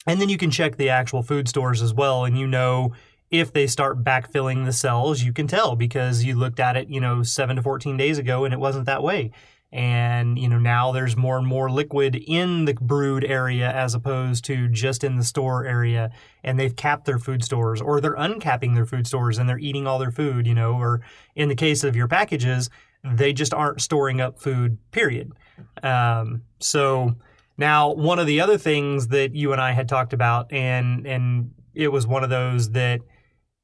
and 0.07 0.19
then 0.19 0.29
you 0.29 0.37
can 0.37 0.51
check 0.51 0.77
the 0.77 0.89
actual 0.89 1.21
food 1.21 1.47
stores 1.47 1.81
as 1.81 1.93
well, 1.93 2.23
and 2.25 2.37
you 2.37 2.47
know 2.47 2.93
if 3.29 3.51
they 3.51 3.67
start 3.67 4.03
backfilling 4.03 4.65
the 4.65 4.71
cells, 4.71 5.21
you 5.21 5.33
can 5.33 5.47
tell 5.47 5.75
because 5.75 6.23
you 6.23 6.35
looked 6.35 6.59
at 6.59 6.77
it, 6.77 6.89
you 6.89 7.01
know, 7.01 7.23
seven 7.23 7.57
to 7.57 7.61
14 7.61 7.97
days 7.97 8.17
ago 8.17 8.45
and 8.45 8.53
it 8.53 8.59
wasn't 8.59 8.85
that 8.85 9.03
way. 9.03 9.31
And, 9.71 10.39
you 10.39 10.47
know, 10.47 10.59
now 10.59 10.93
there's 10.93 11.17
more 11.17 11.37
and 11.37 11.45
more 11.45 11.69
liquid 11.69 12.15
in 12.15 12.65
the 12.65 12.73
brood 12.73 13.25
area 13.25 13.69
as 13.69 13.93
opposed 13.93 14.45
to 14.45 14.69
just 14.69 15.03
in 15.03 15.17
the 15.17 15.23
store 15.23 15.65
area. 15.65 16.11
And 16.43 16.57
they've 16.57 16.75
capped 16.75 17.05
their 17.05 17.19
food 17.19 17.43
stores 17.43 17.81
or 17.81 17.99
they're 17.99 18.15
uncapping 18.15 18.75
their 18.75 18.85
food 18.85 19.07
stores 19.07 19.37
and 19.37 19.49
they're 19.49 19.59
eating 19.59 19.85
all 19.85 19.99
their 19.99 20.11
food, 20.11 20.47
you 20.47 20.55
know, 20.55 20.73
or 20.75 21.01
in 21.35 21.49
the 21.49 21.55
case 21.55 21.83
of 21.83 21.95
your 21.95 22.07
packages, 22.07 22.69
they 23.03 23.33
just 23.33 23.53
aren't 23.53 23.81
storing 23.81 24.21
up 24.21 24.39
food. 24.39 24.77
Period. 24.91 25.33
Um, 25.83 26.43
so 26.59 27.15
now 27.57 27.93
one 27.93 28.19
of 28.19 28.27
the 28.27 28.41
other 28.41 28.57
things 28.57 29.07
that 29.09 29.35
you 29.35 29.51
and 29.51 29.61
I 29.61 29.71
had 29.71 29.89
talked 29.89 30.13
about, 30.13 30.51
and 30.51 31.05
and 31.05 31.51
it 31.73 31.89
was 31.89 32.07
one 32.07 32.23
of 32.23 32.29
those 32.29 32.71
that 32.71 33.01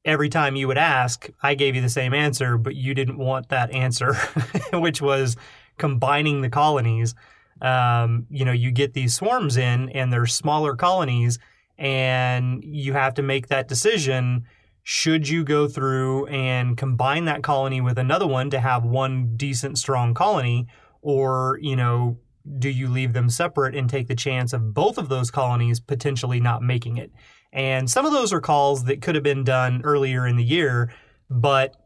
every 0.04 0.28
time 0.28 0.56
you 0.56 0.68
would 0.68 0.78
ask, 0.78 1.28
I 1.42 1.54
gave 1.54 1.74
you 1.74 1.80
the 1.80 1.88
same 1.88 2.12
answer, 2.12 2.58
but 2.58 2.74
you 2.74 2.94
didn't 2.94 3.18
want 3.18 3.48
that 3.48 3.72
answer, 3.72 4.14
which 4.72 5.00
was 5.00 5.36
combining 5.78 6.40
the 6.40 6.50
colonies. 6.50 7.14
Um, 7.60 8.26
you 8.30 8.44
know, 8.44 8.52
you 8.52 8.70
get 8.70 8.94
these 8.94 9.14
swarms 9.14 9.56
in, 9.56 9.90
and 9.90 10.12
they're 10.12 10.26
smaller 10.26 10.74
colonies, 10.76 11.38
and 11.78 12.62
you 12.64 12.92
have 12.92 13.14
to 13.14 13.22
make 13.22 13.48
that 13.48 13.68
decision. 13.68 14.46
Should 14.82 15.28
you 15.28 15.44
go 15.44 15.66
through 15.66 16.26
and 16.26 16.76
combine 16.76 17.24
that 17.24 17.42
colony 17.42 17.80
with 17.80 17.98
another 17.98 18.26
one 18.26 18.50
to 18.50 18.60
have 18.60 18.84
one 18.84 19.36
decent, 19.36 19.78
strong 19.78 20.14
colony, 20.14 20.66
or 21.00 21.58
you 21.62 21.76
know, 21.76 22.18
do 22.58 22.68
you 22.68 22.88
leave 22.88 23.12
them 23.12 23.30
separate 23.30 23.74
and 23.74 23.88
take 23.88 24.08
the 24.08 24.14
chance 24.14 24.52
of 24.52 24.74
both 24.74 24.98
of 24.98 25.08
those 25.08 25.30
colonies 25.30 25.80
potentially 25.80 26.40
not 26.40 26.62
making 26.62 26.98
it? 26.98 27.10
And 27.52 27.88
some 27.88 28.04
of 28.04 28.12
those 28.12 28.32
are 28.32 28.40
calls 28.40 28.84
that 28.84 29.00
could 29.00 29.14
have 29.14 29.24
been 29.24 29.44
done 29.44 29.80
earlier 29.84 30.26
in 30.26 30.36
the 30.36 30.44
year, 30.44 30.92
but 31.30 31.76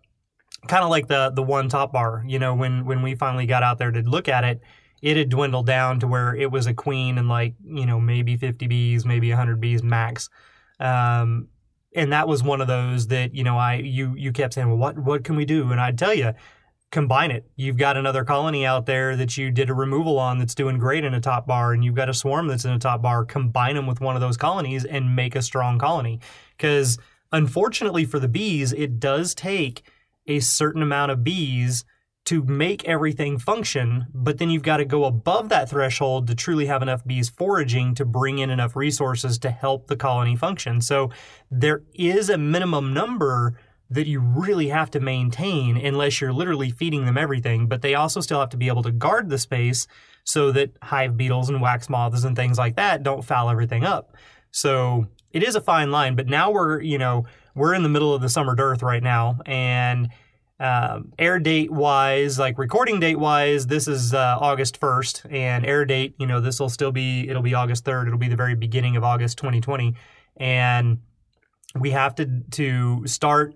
kind 0.66 0.84
of 0.84 0.90
like 0.90 1.06
the 1.06 1.30
the 1.30 1.42
one 1.42 1.68
top 1.68 1.92
bar, 1.92 2.24
you 2.26 2.38
know, 2.38 2.54
when 2.54 2.84
when 2.84 3.02
we 3.02 3.14
finally 3.14 3.46
got 3.46 3.62
out 3.62 3.78
there 3.78 3.90
to 3.90 4.00
look 4.02 4.28
at 4.28 4.44
it, 4.44 4.60
it 5.02 5.16
had 5.16 5.28
dwindled 5.28 5.66
down 5.66 6.00
to 6.00 6.06
where 6.06 6.34
it 6.34 6.50
was 6.50 6.66
a 6.66 6.74
queen 6.74 7.18
and 7.18 7.28
like, 7.28 7.54
you 7.64 7.86
know, 7.86 8.00
maybe 8.00 8.36
50 8.36 8.66
bees, 8.66 9.04
maybe 9.04 9.28
100 9.28 9.60
bees 9.60 9.82
max. 9.82 10.28
Um, 10.80 11.48
and 11.94 12.12
that 12.12 12.28
was 12.28 12.42
one 12.42 12.60
of 12.60 12.66
those 12.66 13.06
that, 13.08 13.34
you 13.34 13.44
know, 13.44 13.56
I 13.56 13.76
you 13.76 14.14
you 14.16 14.32
kept 14.32 14.54
saying, 14.54 14.68
"Well, 14.68 14.76
what 14.76 14.98
what 14.98 15.24
can 15.24 15.36
we 15.36 15.44
do?" 15.44 15.70
And 15.70 15.80
I'd 15.80 15.98
tell 15.98 16.14
you, 16.14 16.34
combine 16.90 17.30
it. 17.30 17.50
You've 17.56 17.76
got 17.76 17.96
another 17.96 18.24
colony 18.24 18.64
out 18.64 18.86
there 18.86 19.16
that 19.16 19.36
you 19.36 19.50
did 19.50 19.70
a 19.70 19.74
removal 19.74 20.18
on 20.18 20.38
that's 20.38 20.54
doing 20.54 20.78
great 20.78 21.04
in 21.04 21.14
a 21.14 21.20
top 21.20 21.46
bar, 21.46 21.72
and 21.72 21.84
you've 21.84 21.94
got 21.94 22.08
a 22.08 22.14
swarm 22.14 22.46
that's 22.46 22.64
in 22.64 22.72
a 22.72 22.78
top 22.78 23.02
bar. 23.02 23.24
Combine 23.24 23.76
them 23.76 23.86
with 23.86 24.00
one 24.00 24.14
of 24.14 24.20
those 24.20 24.36
colonies 24.36 24.84
and 24.84 25.16
make 25.16 25.34
a 25.34 25.42
strong 25.42 25.78
colony. 25.78 26.20
Because 26.56 26.98
unfortunately 27.32 28.04
for 28.04 28.18
the 28.18 28.28
bees, 28.28 28.72
it 28.72 29.00
does 29.00 29.34
take 29.34 29.82
a 30.28 30.40
certain 30.40 30.82
amount 30.82 31.10
of 31.10 31.24
bees 31.24 31.84
to 32.26 32.44
make 32.44 32.84
everything 32.84 33.38
function, 33.38 34.06
but 34.12 34.36
then 34.36 34.50
you've 34.50 34.62
got 34.62 34.76
to 34.76 34.84
go 34.84 35.04
above 35.06 35.48
that 35.48 35.70
threshold 35.70 36.26
to 36.26 36.34
truly 36.34 36.66
have 36.66 36.82
enough 36.82 37.02
bees 37.06 37.30
foraging 37.30 37.94
to 37.94 38.04
bring 38.04 38.38
in 38.38 38.50
enough 38.50 38.76
resources 38.76 39.38
to 39.38 39.50
help 39.50 39.86
the 39.86 39.96
colony 39.96 40.36
function. 40.36 40.82
So 40.82 41.10
there 41.50 41.82
is 41.94 42.28
a 42.28 42.36
minimum 42.36 42.92
number 42.92 43.58
that 43.90 44.06
you 44.06 44.20
really 44.20 44.68
have 44.68 44.90
to 44.90 45.00
maintain 45.00 45.78
unless 45.78 46.20
you're 46.20 46.32
literally 46.32 46.70
feeding 46.70 47.06
them 47.06 47.16
everything. 47.16 47.66
But 47.66 47.80
they 47.80 47.94
also 47.94 48.20
still 48.20 48.40
have 48.40 48.50
to 48.50 48.58
be 48.58 48.68
able 48.68 48.82
to 48.82 48.92
guard 48.92 49.30
the 49.30 49.38
space 49.38 49.86
so 50.24 50.52
that 50.52 50.76
hive 50.82 51.16
beetles 51.16 51.48
and 51.48 51.62
wax 51.62 51.88
moths 51.88 52.24
and 52.24 52.36
things 52.36 52.58
like 52.58 52.76
that 52.76 53.02
don't 53.02 53.24
foul 53.24 53.48
everything 53.48 53.84
up. 53.84 54.14
So 54.50 55.06
it 55.32 55.42
is 55.42 55.54
a 55.54 55.60
fine 55.62 55.90
line. 55.90 56.16
But 56.16 56.26
now 56.26 56.50
we're, 56.50 56.82
you 56.82 56.98
know, 56.98 57.24
we're 57.58 57.74
in 57.74 57.82
the 57.82 57.88
middle 57.88 58.14
of 58.14 58.22
the 58.22 58.28
summer 58.28 58.54
dearth 58.54 58.82
right 58.82 59.02
now. 59.02 59.38
And 59.44 60.08
um, 60.60 61.12
air 61.18 61.38
date 61.38 61.70
wise, 61.70 62.38
like 62.38 62.58
recording 62.58 63.00
date 63.00 63.18
wise, 63.18 63.66
this 63.66 63.86
is 63.86 64.14
uh, 64.14 64.38
August 64.40 64.80
1st. 64.80 65.32
And 65.32 65.66
air 65.66 65.84
date, 65.84 66.14
you 66.18 66.26
know, 66.26 66.40
this 66.40 66.58
will 66.58 66.68
still 66.68 66.92
be, 66.92 67.28
it'll 67.28 67.42
be 67.42 67.54
August 67.54 67.84
3rd. 67.84 68.06
It'll 68.06 68.18
be 68.18 68.28
the 68.28 68.36
very 68.36 68.54
beginning 68.54 68.96
of 68.96 69.04
August 69.04 69.38
2020. 69.38 69.94
And 70.36 70.98
we 71.78 71.90
have 71.90 72.14
to, 72.16 72.42
to 72.52 73.06
start 73.06 73.54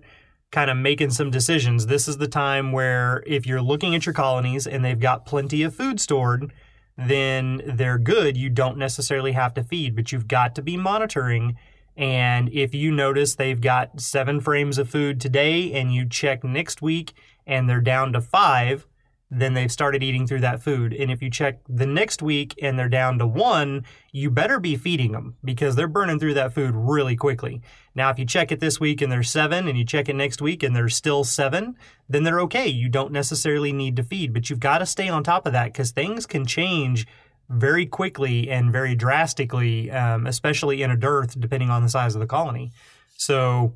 kind 0.51 0.69
of 0.69 0.77
making 0.77 1.09
some 1.09 1.31
decisions. 1.31 1.87
This 1.87 2.07
is 2.07 2.17
the 2.17 2.27
time 2.27 2.71
where 2.71 3.23
if 3.25 3.47
you're 3.47 3.61
looking 3.61 3.95
at 3.95 4.05
your 4.05 4.13
colonies 4.13 4.67
and 4.67 4.85
they've 4.85 4.99
got 4.99 5.25
plenty 5.25 5.63
of 5.63 5.75
food 5.75 5.99
stored, 5.99 6.53
then 6.97 7.61
they're 7.65 7.97
good. 7.97 8.37
You 8.37 8.49
don't 8.49 8.77
necessarily 8.77 9.31
have 9.31 9.53
to 9.55 9.63
feed, 9.63 9.95
but 9.95 10.11
you've 10.11 10.27
got 10.27 10.53
to 10.55 10.61
be 10.61 10.77
monitoring. 10.77 11.57
And 11.95 12.49
if 12.51 12.73
you 12.73 12.91
notice 12.91 13.35
they've 13.35 13.61
got 13.61 14.01
seven 14.01 14.39
frames 14.39 14.77
of 14.77 14.89
food 14.89 15.21
today 15.21 15.73
and 15.73 15.93
you 15.93 16.07
check 16.07 16.43
next 16.43 16.81
week 16.81 17.13
and 17.45 17.69
they're 17.69 17.81
down 17.81 18.13
to 18.13 18.21
five, 18.21 18.87
then 19.35 19.53
they've 19.53 19.71
started 19.71 20.03
eating 20.03 20.27
through 20.27 20.41
that 20.41 20.61
food. 20.61 20.93
And 20.93 21.11
if 21.11 21.21
you 21.21 21.29
check 21.29 21.59
the 21.67 21.87
next 21.87 22.21
week 22.21 22.53
and 22.61 22.77
they're 22.77 22.89
down 22.89 23.17
to 23.17 23.25
one, 23.25 23.83
you 24.11 24.29
better 24.29 24.59
be 24.59 24.75
feeding 24.75 25.11
them 25.11 25.37
because 25.43 25.75
they're 25.75 25.87
burning 25.87 26.19
through 26.19 26.35
that 26.35 26.53
food 26.53 26.75
really 26.75 27.15
quickly. 27.15 27.61
Now, 27.95 28.11
if 28.11 28.19
you 28.19 28.25
check 28.25 28.51
it 28.51 28.59
this 28.59 28.79
week 28.79 29.01
and 29.01 29.11
there's 29.11 29.31
seven, 29.31 29.67
and 29.67 29.77
you 29.77 29.85
check 29.85 30.07
it 30.07 30.15
next 30.15 30.41
week 30.41 30.61
and 30.61 30.75
there's 30.75 30.95
still 30.95 31.23
seven, 31.23 31.75
then 32.07 32.23
they're 32.23 32.41
okay. 32.41 32.67
You 32.67 32.89
don't 32.89 33.11
necessarily 33.11 33.73
need 33.73 33.95
to 33.95 34.03
feed, 34.03 34.33
but 34.33 34.49
you've 34.49 34.59
got 34.59 34.79
to 34.79 34.85
stay 34.85 35.09
on 35.09 35.23
top 35.23 35.47
of 35.47 35.53
that 35.53 35.73
because 35.73 35.91
things 35.91 36.25
can 36.25 36.45
change 36.45 37.07
very 37.49 37.85
quickly 37.85 38.49
and 38.49 38.71
very 38.71 38.95
drastically, 38.95 39.91
um, 39.91 40.27
especially 40.27 40.81
in 40.81 40.91
a 40.91 40.97
dearth, 40.97 41.39
depending 41.39 41.69
on 41.69 41.83
the 41.83 41.89
size 41.89 42.15
of 42.15 42.21
the 42.21 42.27
colony. 42.27 42.71
So, 43.17 43.73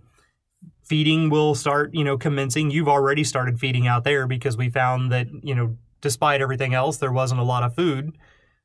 feeding 0.83 1.29
will 1.29 1.53
start, 1.53 1.93
you 1.93 2.03
know, 2.03 2.17
commencing. 2.17 2.71
You've 2.71 2.87
already 2.87 3.23
started 3.23 3.59
feeding 3.59 3.87
out 3.87 4.03
there 4.03 4.25
because 4.25 4.57
we 4.57 4.69
found 4.69 5.11
that, 5.11 5.27
you 5.43 5.53
know, 5.53 5.77
despite 6.01 6.41
everything 6.41 6.73
else, 6.73 6.97
there 6.97 7.11
wasn't 7.11 7.41
a 7.41 7.43
lot 7.43 7.63
of 7.63 7.75
food. 7.75 8.17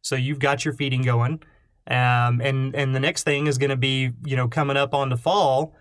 So 0.03 0.15
you've 0.17 0.39
got 0.39 0.65
your 0.65 0.75
feeding 0.75 1.03
going. 1.03 1.43
Um, 1.87 2.41
and 2.41 2.75
and 2.75 2.95
the 2.95 3.01
next 3.01 3.25
thing 3.25 3.47
is 3.49 3.59
going 3.59 3.71
to 3.71 3.77
be, 3.77 4.11
you 4.25 4.37
know, 4.37 4.49
coming 4.49 4.77
up 4.77 4.95
on 4.95 5.09
the 5.09 5.17
fall. 5.17 5.75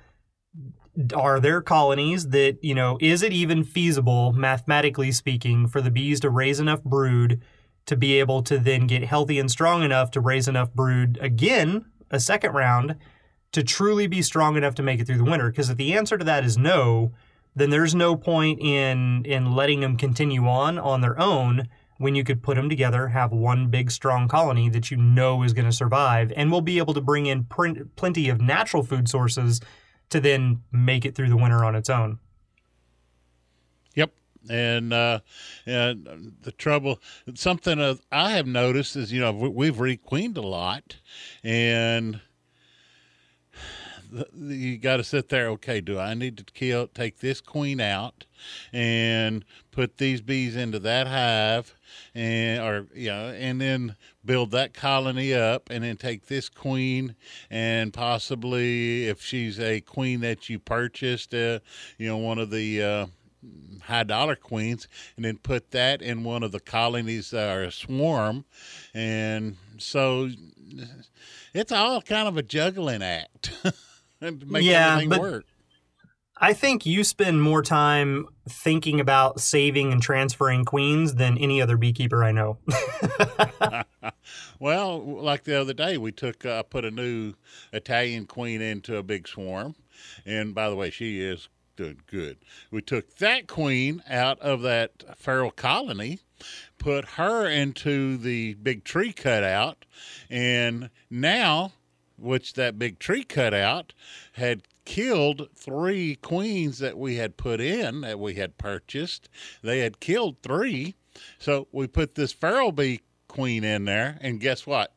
Are 1.16 1.40
there 1.40 1.62
colonies 1.62 2.30
that, 2.30 2.58
you 2.62 2.76
know, 2.76 2.98
is 3.00 3.24
it 3.24 3.32
even 3.32 3.64
feasible, 3.64 4.34
mathematically 4.34 5.12
speaking, 5.12 5.68
for 5.68 5.80
the 5.80 5.92
bees 5.92 6.20
to 6.22 6.30
raise 6.30 6.60
enough 6.60 6.84
brood 6.84 7.42
to 7.86 7.96
be 7.96 8.20
able 8.20 8.44
to 8.44 8.58
then 8.58 8.88
get 8.88 9.04
healthy 9.04 9.40
and 9.40 9.50
strong 9.50 9.84
enough 9.84 10.12
to 10.12 10.22
raise 10.22 10.48
enough 10.48 10.74
brood 10.74 11.18
again, 11.22 11.86
a 12.10 12.20
second 12.20 12.54
round, 12.54 12.96
to 13.52 13.64
truly 13.64 14.08
be 14.08 14.22
strong 14.22 14.56
enough 14.56 14.76
to 14.76 14.84
make 14.84 15.00
it 15.00 15.08
through 15.08 15.18
the 15.18 15.24
winter? 15.24 15.50
Because 15.50 15.70
if 15.70 15.78
the 15.78 15.94
answer 15.94 16.18
to 16.18 16.26
that 16.26 16.46
is 16.46 16.58
no, 16.58 17.14
then 17.56 17.70
there's 17.70 17.96
no 17.96 18.16
point 18.16 18.60
in 18.62 19.26
in 19.26 19.54
letting 19.54 19.82
them 19.82 19.98
continue 19.98 20.48
on 20.48 20.78
on 20.78 21.02
their 21.02 21.20
own 21.20 21.68
when 22.02 22.16
you 22.16 22.24
could 22.24 22.42
put 22.42 22.56
them 22.56 22.68
together, 22.68 23.10
have 23.10 23.32
one 23.32 23.68
big 23.68 23.92
strong 23.92 24.28
colony 24.28 24.70
that 24.70 24.90
you 24.90 24.98
know 24.98 25.44
is 25.44 25.54
going 25.54 25.66
to 25.66 25.72
survive, 25.72 26.34
and 26.36 26.52
will 26.52 26.62
be 26.62 26.80
able 26.80 26.96
to 26.96 27.02
bring 27.02 27.28
in 27.28 27.44
pr- 27.44 27.84
plenty 27.96 28.28
of 28.28 28.42
natural 28.42 28.82
food 28.82 29.08
sources 29.08 29.62
to 30.10 30.20
then 30.20 30.64
make 30.72 31.06
it 31.06 31.14
through 31.14 31.30
the 31.30 31.38
winter 31.38 31.64
on 31.64 31.76
its 31.76 31.92
own. 31.92 32.18
And, 34.50 34.92
uh, 34.92 35.20
and 35.66 36.34
the 36.42 36.52
trouble, 36.52 37.00
something 37.36 38.00
I 38.12 38.32
have 38.32 38.48
noticed 38.48 38.96
is, 38.96 39.12
you 39.14 39.22
know, 39.22 39.32
we've 39.32 39.80
requeened 39.80 40.38
a 40.38 40.42
lot, 40.42 40.98
and 41.44 42.22
you 44.36 44.78
got 44.78 44.98
to 44.98 45.04
sit 45.04 45.30
there. 45.30 45.48
Okay, 45.50 45.82
do 45.82 46.00
I 46.00 46.14
need 46.14 46.38
to 46.38 46.44
kill, 46.44 46.88
take 46.88 47.20
this 47.20 47.40
queen 47.42 47.80
out, 47.80 48.26
and 48.74 49.46
put 49.72 49.98
these 49.98 50.22
bees 50.22 50.56
into 50.56 50.80
that 50.80 51.08
hive, 51.08 51.74
and 52.14 52.62
or 52.62 52.88
you 52.94 53.10
know, 53.10 53.30
and 53.30 53.62
then 53.62 53.96
build 54.26 54.52
that 54.52 54.74
colony 54.74 55.34
up, 55.34 55.70
and 55.70 55.84
then 55.84 55.98
take 55.98 56.28
this 56.28 56.50
queen, 56.50 57.16
and 57.50 57.94
possibly 57.94 59.08
if 59.08 59.22
she's 59.22 59.60
a 59.60 59.82
queen 59.82 60.20
that 60.22 60.50
you 60.50 60.60
purchased, 60.60 61.34
uh, 61.34 61.60
you 61.98 62.08
know, 62.08 62.18
one 62.18 62.38
of 62.38 62.50
the 62.50 62.84
uh, 62.84 63.06
high 63.84 64.04
dollar 64.04 64.36
queens 64.36 64.88
and 65.16 65.26
then 65.26 65.38
put 65.38 65.72
that 65.72 66.02
in 66.02 66.24
one 66.24 66.44
of 66.44 66.52
the 66.52 66.60
colonies 66.60 67.32
that 67.32 67.50
are 67.50 67.64
a 67.64 67.72
swarm 67.72 68.46
and 68.94 69.58
so 69.78 70.30
it's 71.54 71.72
all 71.72 72.02
kind 72.02 72.28
of 72.28 72.38
a 72.38 72.44
juggling 72.44 73.02
act 73.02 73.52
and 74.22 74.48
make 74.50 74.64
yeah, 74.64 74.94
everything 74.94 75.10
but 75.10 75.20
work. 75.20 75.46
I 76.44 76.54
think 76.54 76.88
you 76.88 77.04
spend 77.04 77.40
more 77.40 77.62
time 77.62 78.26
thinking 78.50 79.00
about 79.00 79.40
saving 79.40 79.92
and 79.92 80.02
transferring 80.02 80.66
queens 80.66 81.14
than 81.14 81.38
any 81.38 81.62
other 81.62 81.78
beekeeper 81.78 82.24
I 82.24 82.32
know. 82.32 82.58
well, 84.60 85.22
like 85.22 85.44
the 85.44 85.62
other 85.62 85.74
day, 85.74 86.00
we 86.00 86.12
took 86.12 86.44
uh, 86.44 86.64
put 86.64 86.84
a 86.84 86.90
new 86.90 87.36
Italian 87.72 88.26
queen 88.26 88.60
into 88.60 88.98
a 88.98 89.04
big 89.04 89.28
swarm, 89.28 89.76
and 90.26 90.56
by 90.56 90.68
the 90.68 90.76
way, 90.76 90.90
she 90.90 91.22
is 91.22 91.48
good. 92.08 92.38
We 92.70 92.82
took 92.82 93.18
that 93.18 93.48
queen 93.48 94.04
out 94.10 94.40
of 94.40 94.62
that 94.62 95.18
feral 95.18 95.52
colony, 95.52 96.20
put 96.78 97.06
her 97.10 97.48
into 97.48 98.18
the 98.18 98.56
big 98.56 98.84
tree 98.84 99.14
cutout, 99.14 99.86
and 100.30 100.90
now 101.10 101.74
which 102.18 102.54
that 102.54 102.78
big 102.78 103.00
tree 103.00 103.24
cutout 103.24 103.94
had 104.34 104.64
killed 104.86 105.50
three 105.56 106.16
queens 106.16 106.80
that 106.80 106.98
we 106.98 107.16
had 107.16 107.38
put 107.38 107.60
in 107.60 108.02
that 108.02 108.20
we 108.20 108.36
had 108.36 108.58
purchased. 108.58 109.30
They 109.62 109.80
had 109.80 110.00
killed 110.00 110.42
three. 110.42 110.96
So 111.40 111.68
we 111.72 111.88
put 111.88 112.16
this 112.16 112.32
feral 112.32 112.72
bee 112.72 113.02
queen 113.28 113.64
in 113.64 113.86
there, 113.86 114.18
and 114.22 114.40
guess 114.40 114.66
what? 114.66 114.94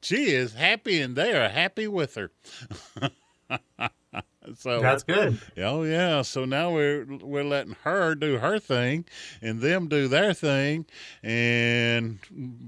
She 0.00 0.34
is 0.34 0.54
happy, 0.54 1.00
and 1.00 1.14
they 1.14 1.32
are 1.32 1.48
happy 1.48 1.86
with 1.86 2.16
her. 2.16 2.30
so 4.56 4.80
That's 4.80 5.02
good. 5.02 5.38
Oh 5.58 5.82
yeah. 5.84 6.22
So 6.22 6.44
now 6.44 6.72
we're 6.72 7.04
we're 7.04 7.44
letting 7.44 7.76
her 7.84 8.14
do 8.14 8.38
her 8.38 8.58
thing, 8.58 9.04
and 9.40 9.60
them 9.60 9.88
do 9.88 10.08
their 10.08 10.34
thing, 10.34 10.86
and 11.22 12.18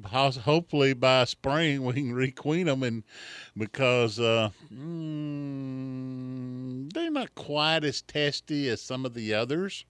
hopefully 0.05 0.95
by 0.95 1.25
spring 1.25 1.85
we 1.87 1.95
can 1.95 2.13
requeen 2.13 2.67
them, 2.67 2.83
and 2.83 3.03
because 3.57 4.21
uh, 4.21 4.51
mm, 4.73 5.73
they're 6.93 7.11
not 7.11 7.35
quite 7.35 7.85
as 7.85 8.03
testy 8.03 8.69
as 8.69 8.81
some 8.81 9.05
of 9.07 9.15
the 9.15 9.35
others, 9.35 9.85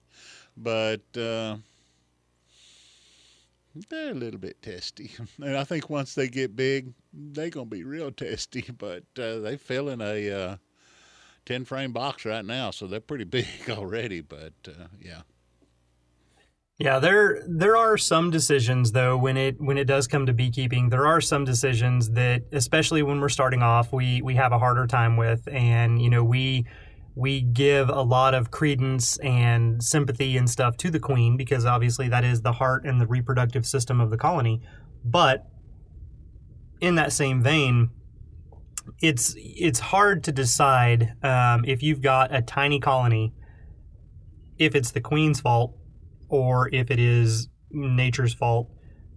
but. 0.57 1.01
Uh, 1.17 1.57
they're 3.89 4.11
a 4.11 4.13
little 4.13 4.39
bit 4.39 4.61
testy, 4.61 5.11
and 5.43 5.57
I 5.57 5.65
think 5.65 5.89
once 5.89 6.15
they 6.15 6.29
get 6.29 6.55
big, 6.55 6.93
they're 7.13 7.49
gonna 7.49 7.65
be 7.65 7.83
real 7.83 8.11
testy. 8.11 8.63
But 8.77 9.03
uh, 9.19 9.39
they 9.39 9.57
fill 9.57 9.89
in 9.89 10.01
a 10.01 10.31
uh, 10.31 10.55
ten 11.45 11.65
frame 11.65 11.91
box 11.91 12.25
right 12.25 12.45
now, 12.45 12.71
so 12.71 12.87
they're 12.87 12.99
pretty 12.99 13.23
big 13.37 13.47
already. 13.69 14.21
But 14.21 14.53
uh, 14.67 14.87
yeah, 15.01 15.21
Yeah, 16.77 16.99
there 16.99 17.43
there 17.47 17.77
are 17.77 17.97
some 17.97 18.31
decisions 18.31 18.91
though 18.91 19.17
when 19.17 19.37
it 19.37 19.61
when 19.61 19.77
it 19.77 19.85
does 19.85 20.07
come 20.07 20.25
to 20.25 20.33
beekeeping, 20.33 20.89
there 20.89 21.07
are 21.07 21.21
some 21.21 21.45
decisions 21.45 22.11
that 22.11 22.43
especially 22.51 23.01
when 23.01 23.21
we're 23.21 23.29
starting 23.29 23.63
off, 23.63 23.93
we 23.93 24.21
we 24.21 24.35
have 24.35 24.51
a 24.51 24.59
harder 24.59 24.85
time 24.85 25.15
with 25.15 25.47
and 25.49 26.01
you 26.01 26.09
know, 26.09 26.23
we 26.23 26.65
we 27.15 27.41
give 27.41 27.87
a 27.87 28.01
lot 28.01 28.33
of 28.33 28.51
credence 28.51 29.17
and 29.19 29.81
sympathy 29.81 30.35
and 30.35 30.49
stuff 30.49 30.75
to 30.75 30.91
the 30.91 30.99
queen 30.99 31.37
because 31.37 31.65
obviously 31.65 32.09
that 32.09 32.25
is 32.25 32.41
the 32.41 32.51
heart 32.51 32.85
and 32.85 32.99
the 32.99 33.07
reproductive 33.07 33.65
system 33.65 34.01
of 34.01 34.09
the 34.09 34.17
colony. 34.17 34.61
But 35.05 35.47
in 36.81 36.95
that 36.95 37.13
same 37.13 37.41
vein, 37.41 37.89
it's 39.01 39.35
it's 39.37 39.79
hard 39.79 40.23
to 40.25 40.31
decide 40.31 41.13
um, 41.23 41.65
if 41.65 41.83
you've 41.83 42.01
got 42.01 42.33
a 42.33 42.41
tiny 42.41 42.79
colony, 42.79 43.33
if 44.57 44.75
it's 44.75 44.91
the 44.91 45.01
queen's 45.01 45.39
fault 45.39 45.77
or 46.29 46.69
if 46.73 46.91
it 46.91 46.99
is 46.99 47.49
nature's 47.71 48.33
fault 48.33 48.69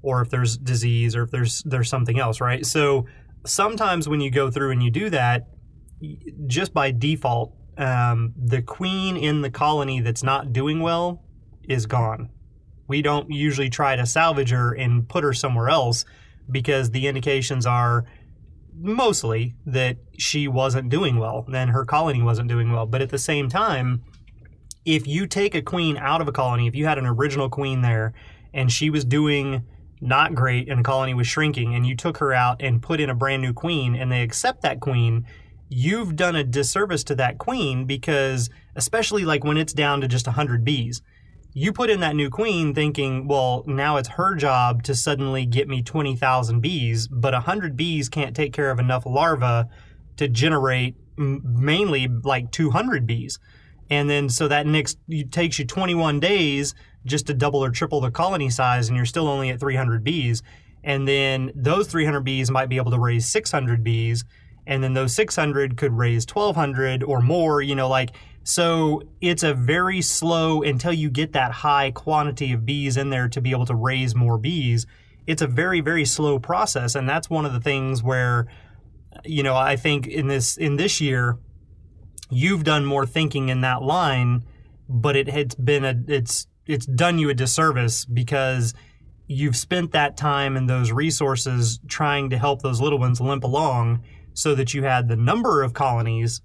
or 0.02 0.22
if 0.22 0.30
there's 0.30 0.56
disease 0.56 1.14
or 1.14 1.22
if 1.24 1.30
there's 1.30 1.62
there's 1.64 1.88
something 1.88 2.18
else, 2.18 2.40
right? 2.40 2.64
So 2.64 3.06
sometimes 3.46 4.08
when 4.08 4.20
you 4.20 4.30
go 4.30 4.50
through 4.50 4.72
and 4.72 4.82
you 4.82 4.90
do 4.90 5.10
that, 5.10 5.48
just 6.46 6.72
by 6.72 6.90
default, 6.90 7.54
um, 7.76 8.34
the 8.36 8.62
queen 8.62 9.16
in 9.16 9.42
the 9.42 9.50
colony 9.50 10.00
that's 10.00 10.22
not 10.22 10.52
doing 10.52 10.80
well 10.80 11.22
is 11.68 11.86
gone. 11.86 12.30
We 12.88 13.02
don't 13.02 13.30
usually 13.30 13.68
try 13.68 13.96
to 13.96 14.06
salvage 14.06 14.50
her 14.50 14.72
and 14.72 15.08
put 15.08 15.22
her 15.22 15.32
somewhere 15.32 15.68
else 15.68 16.04
because 16.50 16.90
the 16.90 17.06
indications 17.06 17.66
are 17.66 18.06
mostly 18.78 19.54
that 19.66 19.96
she 20.16 20.48
wasn't 20.48 20.88
doing 20.88 21.18
well, 21.18 21.44
then 21.48 21.68
her 21.68 21.84
colony 21.84 22.22
wasn't 22.22 22.48
doing 22.48 22.72
well. 22.72 22.86
But 22.86 23.02
at 23.02 23.10
the 23.10 23.18
same 23.18 23.48
time, 23.48 24.02
if 24.84 25.06
you 25.06 25.26
take 25.26 25.54
a 25.54 25.62
queen 25.62 25.96
out 25.96 26.20
of 26.20 26.28
a 26.28 26.32
colony, 26.32 26.66
if 26.66 26.74
you 26.74 26.86
had 26.86 26.98
an 26.98 27.06
original 27.06 27.48
queen 27.48 27.82
there 27.82 28.14
and 28.54 28.72
she 28.72 28.90
was 28.90 29.04
doing 29.04 29.64
not 30.00 30.34
great 30.34 30.68
and 30.68 30.78
the 30.78 30.84
colony 30.84 31.14
was 31.14 31.26
shrinking 31.26 31.74
and 31.74 31.86
you 31.86 31.96
took 31.96 32.18
her 32.18 32.32
out 32.32 32.62
and 32.62 32.82
put 32.82 33.00
in 33.00 33.10
a 33.10 33.14
brand 33.14 33.42
new 33.42 33.52
queen 33.52 33.94
and 33.94 34.10
they 34.10 34.22
accept 34.22 34.62
that 34.62 34.80
queen, 34.80 35.26
you've 35.68 36.16
done 36.16 36.36
a 36.36 36.44
disservice 36.44 37.04
to 37.04 37.14
that 37.14 37.38
queen 37.38 37.84
because 37.84 38.48
especially 38.76 39.24
like 39.24 39.44
when 39.44 39.56
it's 39.56 39.72
down 39.72 40.00
to 40.00 40.08
just 40.08 40.26
100 40.26 40.64
bees, 40.64 41.02
you 41.54 41.72
put 41.72 41.90
in 41.90 42.00
that 42.00 42.14
new 42.14 42.30
queen 42.30 42.74
thinking, 42.74 43.26
well, 43.26 43.64
now 43.66 43.96
it's 43.96 44.10
her 44.10 44.34
job 44.34 44.82
to 44.84 44.94
suddenly 44.94 45.46
get 45.46 45.68
me 45.68 45.82
20,000 45.82 46.60
bees, 46.60 47.08
but 47.08 47.32
100 47.32 47.76
bees 47.76 48.08
can't 48.08 48.36
take 48.36 48.52
care 48.52 48.70
of 48.70 48.78
enough 48.78 49.06
larvae 49.06 49.68
to 50.16 50.28
generate 50.28 50.94
mainly 51.16 52.06
like 52.06 52.50
200 52.52 53.06
bees. 53.06 53.38
And 53.90 54.08
then 54.08 54.28
so 54.28 54.48
that 54.48 54.66
next 54.66 54.98
takes 55.30 55.58
you 55.58 55.64
21 55.64 56.20
days 56.20 56.74
just 57.06 57.26
to 57.26 57.34
double 57.34 57.64
or 57.64 57.70
triple 57.70 58.00
the 58.00 58.10
colony 58.10 58.50
size, 58.50 58.88
and 58.88 58.96
you're 58.96 59.06
still 59.06 59.26
only 59.26 59.50
at 59.50 59.58
300 59.58 60.04
bees. 60.04 60.42
And 60.84 61.08
then 61.08 61.50
those 61.54 61.88
300 61.88 62.20
bees 62.20 62.50
might 62.50 62.68
be 62.68 62.76
able 62.76 62.90
to 62.90 62.98
raise 62.98 63.26
600 63.26 63.82
bees, 63.82 64.24
and 64.66 64.84
then 64.84 64.92
those 64.92 65.14
600 65.14 65.76
could 65.76 65.92
raise 65.92 66.26
1200 66.26 67.02
or 67.02 67.20
more. 67.20 67.62
You 67.62 67.74
know, 67.74 67.88
like 67.88 68.10
so 68.48 69.02
it's 69.20 69.42
a 69.42 69.52
very 69.52 70.00
slow 70.00 70.62
until 70.62 70.94
you 70.94 71.10
get 71.10 71.34
that 71.34 71.52
high 71.52 71.90
quantity 71.90 72.54
of 72.54 72.64
bees 72.64 72.96
in 72.96 73.10
there 73.10 73.28
to 73.28 73.42
be 73.42 73.50
able 73.50 73.66
to 73.66 73.74
raise 73.74 74.14
more 74.14 74.38
bees. 74.38 74.86
It's 75.26 75.42
a 75.42 75.46
very 75.46 75.82
very 75.82 76.06
slow 76.06 76.38
process, 76.38 76.94
and 76.94 77.06
that's 77.06 77.28
one 77.28 77.44
of 77.44 77.52
the 77.52 77.60
things 77.60 78.02
where 78.02 78.46
you 79.22 79.42
know 79.42 79.54
I 79.54 79.76
think 79.76 80.06
in 80.06 80.28
this 80.28 80.56
in 80.56 80.76
this 80.76 80.98
year 80.98 81.36
you've 82.30 82.64
done 82.64 82.86
more 82.86 83.04
thinking 83.04 83.50
in 83.50 83.60
that 83.60 83.82
line, 83.82 84.44
but 84.88 85.14
it 85.14 85.28
has 85.28 85.54
been 85.56 85.84
a 85.84 85.94
it's 86.06 86.46
it's 86.66 86.86
done 86.86 87.18
you 87.18 87.28
a 87.28 87.34
disservice 87.34 88.06
because 88.06 88.72
you've 89.26 89.56
spent 89.56 89.92
that 89.92 90.16
time 90.16 90.56
and 90.56 90.70
those 90.70 90.90
resources 90.90 91.80
trying 91.86 92.30
to 92.30 92.38
help 92.38 92.62
those 92.62 92.80
little 92.80 92.98
ones 92.98 93.20
limp 93.20 93.44
along 93.44 94.02
so 94.32 94.54
that 94.54 94.72
you 94.72 94.84
had 94.84 95.06
the 95.06 95.16
number 95.16 95.62
of 95.62 95.74
colonies 95.74 96.40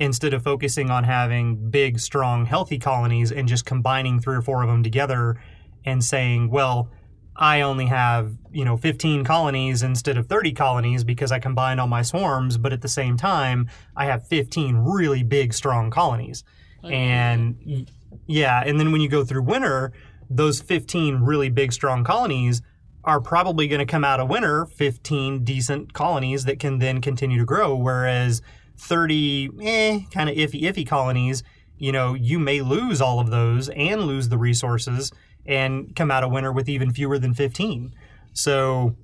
instead 0.00 0.32
of 0.34 0.42
focusing 0.42 0.90
on 0.90 1.04
having 1.04 1.70
big, 1.70 1.98
strong, 1.98 2.46
healthy 2.46 2.78
colonies 2.78 3.32
and 3.32 3.48
just 3.48 3.64
combining 3.64 4.20
three 4.20 4.36
or 4.36 4.42
four 4.42 4.62
of 4.62 4.68
them 4.68 4.82
together 4.82 5.40
and 5.84 6.04
saying, 6.04 6.50
well, 6.50 6.90
I 7.36 7.60
only 7.60 7.86
have, 7.86 8.36
you 8.50 8.64
know, 8.64 8.76
15 8.76 9.24
colonies 9.24 9.82
instead 9.82 10.18
of 10.18 10.26
30 10.26 10.52
colonies 10.52 11.04
because 11.04 11.30
I 11.30 11.38
combined 11.38 11.80
all 11.80 11.86
my 11.86 12.02
swarms, 12.02 12.58
but 12.58 12.72
at 12.72 12.82
the 12.82 12.88
same 12.88 13.16
time, 13.16 13.68
I 13.96 14.06
have 14.06 14.26
15 14.26 14.76
really 14.76 15.22
big, 15.22 15.54
strong 15.54 15.90
colonies. 15.90 16.42
And 16.82 17.88
yeah, 18.26 18.62
and 18.64 18.78
then 18.78 18.92
when 18.92 19.00
you 19.00 19.08
go 19.08 19.24
through 19.24 19.42
winter, 19.42 19.92
those 20.30 20.60
15 20.60 21.16
really 21.16 21.48
big, 21.48 21.72
strong 21.72 22.04
colonies 22.04 22.62
are 23.04 23.20
probably 23.20 23.68
going 23.68 23.78
to 23.78 23.86
come 23.86 24.04
out 24.04 24.20
of 24.20 24.28
winter 24.28 24.66
15 24.66 25.44
decent 25.44 25.92
colonies 25.92 26.44
that 26.44 26.58
can 26.58 26.78
then 26.78 27.00
continue 27.00 27.38
to 27.38 27.44
grow. 27.44 27.74
Whereas 27.74 28.42
30, 28.78 29.50
eh, 29.60 30.00
kind 30.12 30.28
of 30.28 30.36
iffy, 30.36 30.62
iffy 30.62 30.86
colonies, 30.86 31.42
you 31.78 31.92
know, 31.92 32.14
you 32.14 32.38
may 32.38 32.60
lose 32.60 33.00
all 33.00 33.20
of 33.20 33.30
those 33.30 33.68
and 33.68 34.02
lose 34.02 34.28
the 34.28 34.38
resources 34.38 35.12
and 35.46 35.94
come 35.94 36.10
out 36.10 36.24
of 36.24 36.30
winter 36.30 36.52
with 36.52 36.68
even 36.68 36.92
fewer 36.92 37.18
than 37.18 37.34
15. 37.34 37.94
So 38.32 38.96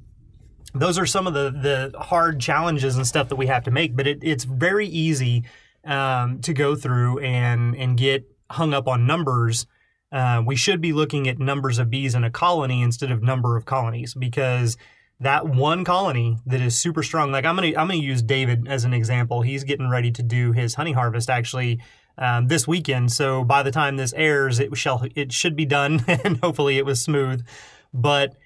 those 0.74 0.98
are 0.98 1.06
some 1.06 1.26
of 1.26 1.34
the, 1.34 1.50
the 1.50 1.98
hard 1.98 2.40
challenges 2.40 2.96
and 2.96 3.06
stuff 3.06 3.28
that 3.28 3.36
we 3.36 3.46
have 3.46 3.64
to 3.64 3.70
make, 3.70 3.96
but 3.96 4.06
it, 4.06 4.18
it's 4.22 4.44
very 4.44 4.86
easy 4.86 5.44
um, 5.84 6.40
to 6.40 6.52
go 6.52 6.74
through 6.74 7.20
and, 7.20 7.76
and 7.76 7.96
get 7.96 8.28
hung 8.50 8.74
up 8.74 8.88
on 8.88 9.06
numbers. 9.06 9.66
Uh, 10.10 10.42
we 10.44 10.56
should 10.56 10.80
be 10.80 10.92
looking 10.92 11.28
at 11.28 11.38
numbers 11.38 11.78
of 11.78 11.90
bees 11.90 12.14
in 12.14 12.24
a 12.24 12.30
colony 12.30 12.82
instead 12.82 13.10
of 13.10 13.22
number 13.22 13.56
of 13.56 13.64
colonies 13.64 14.14
because 14.14 14.76
that 15.20 15.46
one 15.46 15.84
colony 15.84 16.38
that 16.46 16.60
is 16.60 16.78
super 16.78 17.02
strong. 17.02 17.30
Like 17.30 17.44
I'm 17.44 17.54
gonna 17.54 17.68
I'm 17.68 17.88
gonna 17.88 17.94
use 17.94 18.22
David 18.22 18.66
as 18.68 18.84
an 18.84 18.92
example. 18.92 19.42
He's 19.42 19.64
getting 19.64 19.88
ready 19.88 20.10
to 20.12 20.22
do 20.22 20.52
his 20.52 20.74
honey 20.74 20.92
harvest 20.92 21.30
actually 21.30 21.80
um, 22.18 22.48
this 22.48 22.66
weekend. 22.66 23.12
So 23.12 23.44
by 23.44 23.62
the 23.62 23.70
time 23.70 23.96
this 23.96 24.12
airs, 24.14 24.60
it 24.60 24.76
shall 24.76 25.06
it 25.14 25.32
should 25.32 25.56
be 25.56 25.66
done, 25.66 26.04
and 26.08 26.38
hopefully 26.38 26.78
it 26.78 26.86
was 26.86 27.00
smooth. 27.00 27.46
But 27.92 28.36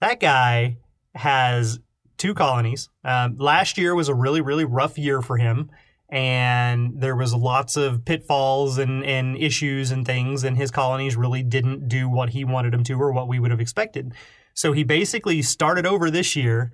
that 0.00 0.20
guy 0.20 0.78
has 1.14 1.80
two 2.18 2.34
colonies. 2.34 2.90
Um, 3.04 3.36
last 3.38 3.78
year 3.78 3.94
was 3.94 4.08
a 4.08 4.14
really 4.14 4.40
really 4.40 4.64
rough 4.64 4.98
year 4.98 5.22
for 5.22 5.38
him. 5.38 5.70
And 6.08 7.00
there 7.00 7.16
was 7.16 7.34
lots 7.34 7.76
of 7.76 8.04
pitfalls 8.04 8.78
and, 8.78 9.04
and 9.04 9.36
issues 9.36 9.90
and 9.90 10.06
things, 10.06 10.44
and 10.44 10.56
his 10.56 10.70
colonies 10.70 11.16
really 11.16 11.42
didn't 11.42 11.88
do 11.88 12.08
what 12.08 12.30
he 12.30 12.44
wanted 12.44 12.72
them 12.72 12.84
to 12.84 12.92
or 12.94 13.10
what 13.10 13.26
we 13.26 13.40
would 13.40 13.50
have 13.50 13.58
expected. 13.58 14.14
So 14.56 14.72
he 14.72 14.84
basically 14.84 15.42
started 15.42 15.86
over 15.86 16.10
this 16.10 16.34
year 16.34 16.72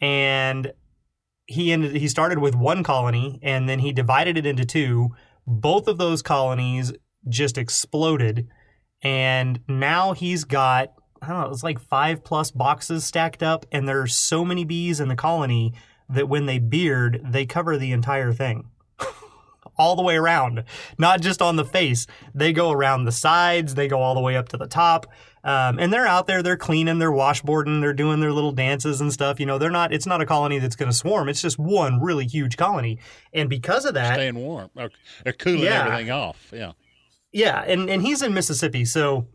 and 0.00 0.72
he 1.46 1.72
ended 1.72 1.96
he 1.96 2.08
started 2.08 2.38
with 2.38 2.54
one 2.54 2.82
colony 2.84 3.40
and 3.42 3.68
then 3.68 3.80
he 3.80 3.92
divided 3.92 4.38
it 4.38 4.46
into 4.46 4.64
two. 4.64 5.10
Both 5.46 5.88
of 5.88 5.98
those 5.98 6.22
colonies 6.22 6.92
just 7.28 7.58
exploded 7.58 8.48
and 9.02 9.60
now 9.68 10.12
he's 10.12 10.44
got 10.44 10.94
I 11.20 11.28
don't 11.28 11.40
know, 11.40 11.50
it's 11.50 11.64
like 11.64 11.80
5 11.80 12.22
plus 12.22 12.50
boxes 12.50 13.04
stacked 13.04 13.42
up 13.42 13.66
and 13.72 13.88
there 13.88 14.00
are 14.00 14.06
so 14.06 14.44
many 14.44 14.64
bees 14.64 15.00
in 15.00 15.08
the 15.08 15.16
colony 15.16 15.74
that 16.08 16.28
when 16.28 16.46
they 16.46 16.58
beard, 16.58 17.20
they 17.24 17.46
cover 17.46 17.76
the 17.76 17.92
entire 17.92 18.32
thing. 18.32 18.68
all 19.76 19.96
the 19.96 20.02
way 20.02 20.16
around, 20.16 20.64
not 20.98 21.20
just 21.20 21.42
on 21.42 21.56
the 21.56 21.64
face. 21.64 22.06
They 22.34 22.52
go 22.52 22.70
around 22.70 23.04
the 23.04 23.12
sides, 23.12 23.74
they 23.74 23.88
go 23.88 24.00
all 24.00 24.14
the 24.14 24.20
way 24.20 24.36
up 24.36 24.48
to 24.50 24.56
the 24.56 24.68
top. 24.68 25.06
Um, 25.44 25.78
and 25.78 25.92
they're 25.92 26.06
out 26.06 26.26
there, 26.26 26.42
they're 26.42 26.56
cleaning, 26.56 26.98
they're 26.98 27.12
washboarding, 27.12 27.82
they're 27.82 27.92
doing 27.92 28.20
their 28.20 28.32
little 28.32 28.52
dances 28.52 29.02
and 29.02 29.12
stuff. 29.12 29.38
You 29.38 29.44
know, 29.44 29.58
they're 29.58 29.70
not, 29.70 29.92
it's 29.92 30.06
not 30.06 30.22
a 30.22 30.26
colony 30.26 30.58
that's 30.58 30.74
going 30.74 30.90
to 30.90 30.96
swarm. 30.96 31.28
It's 31.28 31.42
just 31.42 31.58
one 31.58 32.00
really 32.00 32.26
huge 32.26 32.56
colony. 32.56 32.98
And 33.32 33.50
because 33.50 33.84
of 33.84 33.92
that, 33.92 34.14
staying 34.14 34.36
warm. 34.36 34.70
Or 34.74 34.90
cooling 35.32 35.64
Yeah. 35.64 35.84
everything 35.84 36.10
off. 36.10 36.50
Yeah. 36.52 36.72
yeah, 37.30 37.62
and, 37.66 37.90
and 37.90 38.00
he's 38.00 38.22
in 38.22 38.32
Mississippi, 38.32 38.86
so 38.86 39.26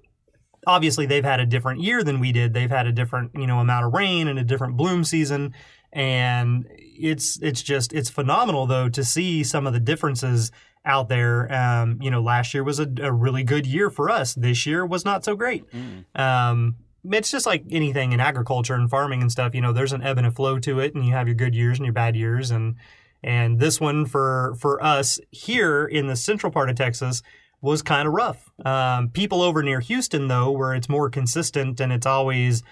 obviously 0.66 1.06
they've 1.06 1.24
had 1.24 1.40
a 1.40 1.46
different 1.46 1.82
year 1.82 2.04
than 2.04 2.20
we 2.20 2.32
did. 2.32 2.54
They've 2.54 2.70
had 2.70 2.88
a 2.88 2.92
different, 2.92 3.32
you 3.36 3.46
know, 3.46 3.60
amount 3.60 3.86
of 3.86 3.94
rain 3.94 4.28
and 4.28 4.40
a 4.40 4.44
different 4.44 4.78
bloom 4.78 5.04
season. 5.04 5.54
And 5.94 6.66
it's 6.72 7.40
it's 7.42 7.64
just 7.64 7.94
it's 7.94 8.10
phenomenal 8.10 8.68
though 8.68 8.90
to 8.90 9.04
see 9.04 9.44
some 9.44 9.66
of 9.66 9.74
the 9.74 9.80
differences 9.80 10.52
out 10.90 11.08
there. 11.08 11.52
Um, 11.54 12.00
you 12.02 12.12
know, 12.12 12.22
last 12.22 12.54
year 12.54 12.64
was 12.64 12.80
a, 12.80 12.88
a, 13.02 13.12
really 13.12 13.44
good 13.44 13.66
year 13.66 13.90
for 13.90 14.10
us. 14.10 14.34
This 14.34 14.66
year 14.66 14.86
was 14.86 15.06
not 15.06 15.24
so 15.24 15.36
great. 15.36 15.64
Mm. 15.72 16.20
Um, 16.20 16.76
it's 17.06 17.32
just 17.32 17.46
like 17.46 17.64
anything 17.72 18.12
in 18.12 18.20
agriculture 18.20 18.74
and 18.74 18.90
farming 18.90 19.22
and 19.22 19.32
stuff. 19.32 19.56
You 19.56 19.62
know, 19.62 19.72
there's 19.72 19.94
an 19.94 20.04
ebb 20.04 20.18
and 20.18 20.28
a 20.28 20.32
flow 20.32 20.60
to 20.60 20.80
it, 20.80 20.96
and 20.96 21.06
you 21.06 21.14
have 21.14 21.28
your 21.28 21.36
good 21.36 21.56
years 21.56 21.78
and 21.78 21.86
your 21.86 21.94
bad 21.94 22.16
years. 22.16 22.52
And 22.52 22.76
and 23.24 23.60
this 23.60 23.80
one 23.80 24.06
for 24.06 24.56
for 24.60 24.84
us 24.84 25.20
here 25.32 25.86
in 25.86 26.08
the 26.08 26.16
central 26.16 26.52
part 26.52 26.70
of 26.70 26.76
Texas 26.76 27.22
was 27.62 27.82
kind 27.82 28.08
of 28.08 28.14
rough. 28.14 28.50
Um, 28.66 29.10
people 29.10 29.42
over 29.42 29.62
near 29.64 29.80
Houston, 29.82 30.28
though, 30.28 30.52
where 30.52 30.74
it's 30.74 30.90
more 30.90 31.10
consistent 31.10 31.80
and 31.80 31.92
it's 31.92 32.06
always 32.06 32.64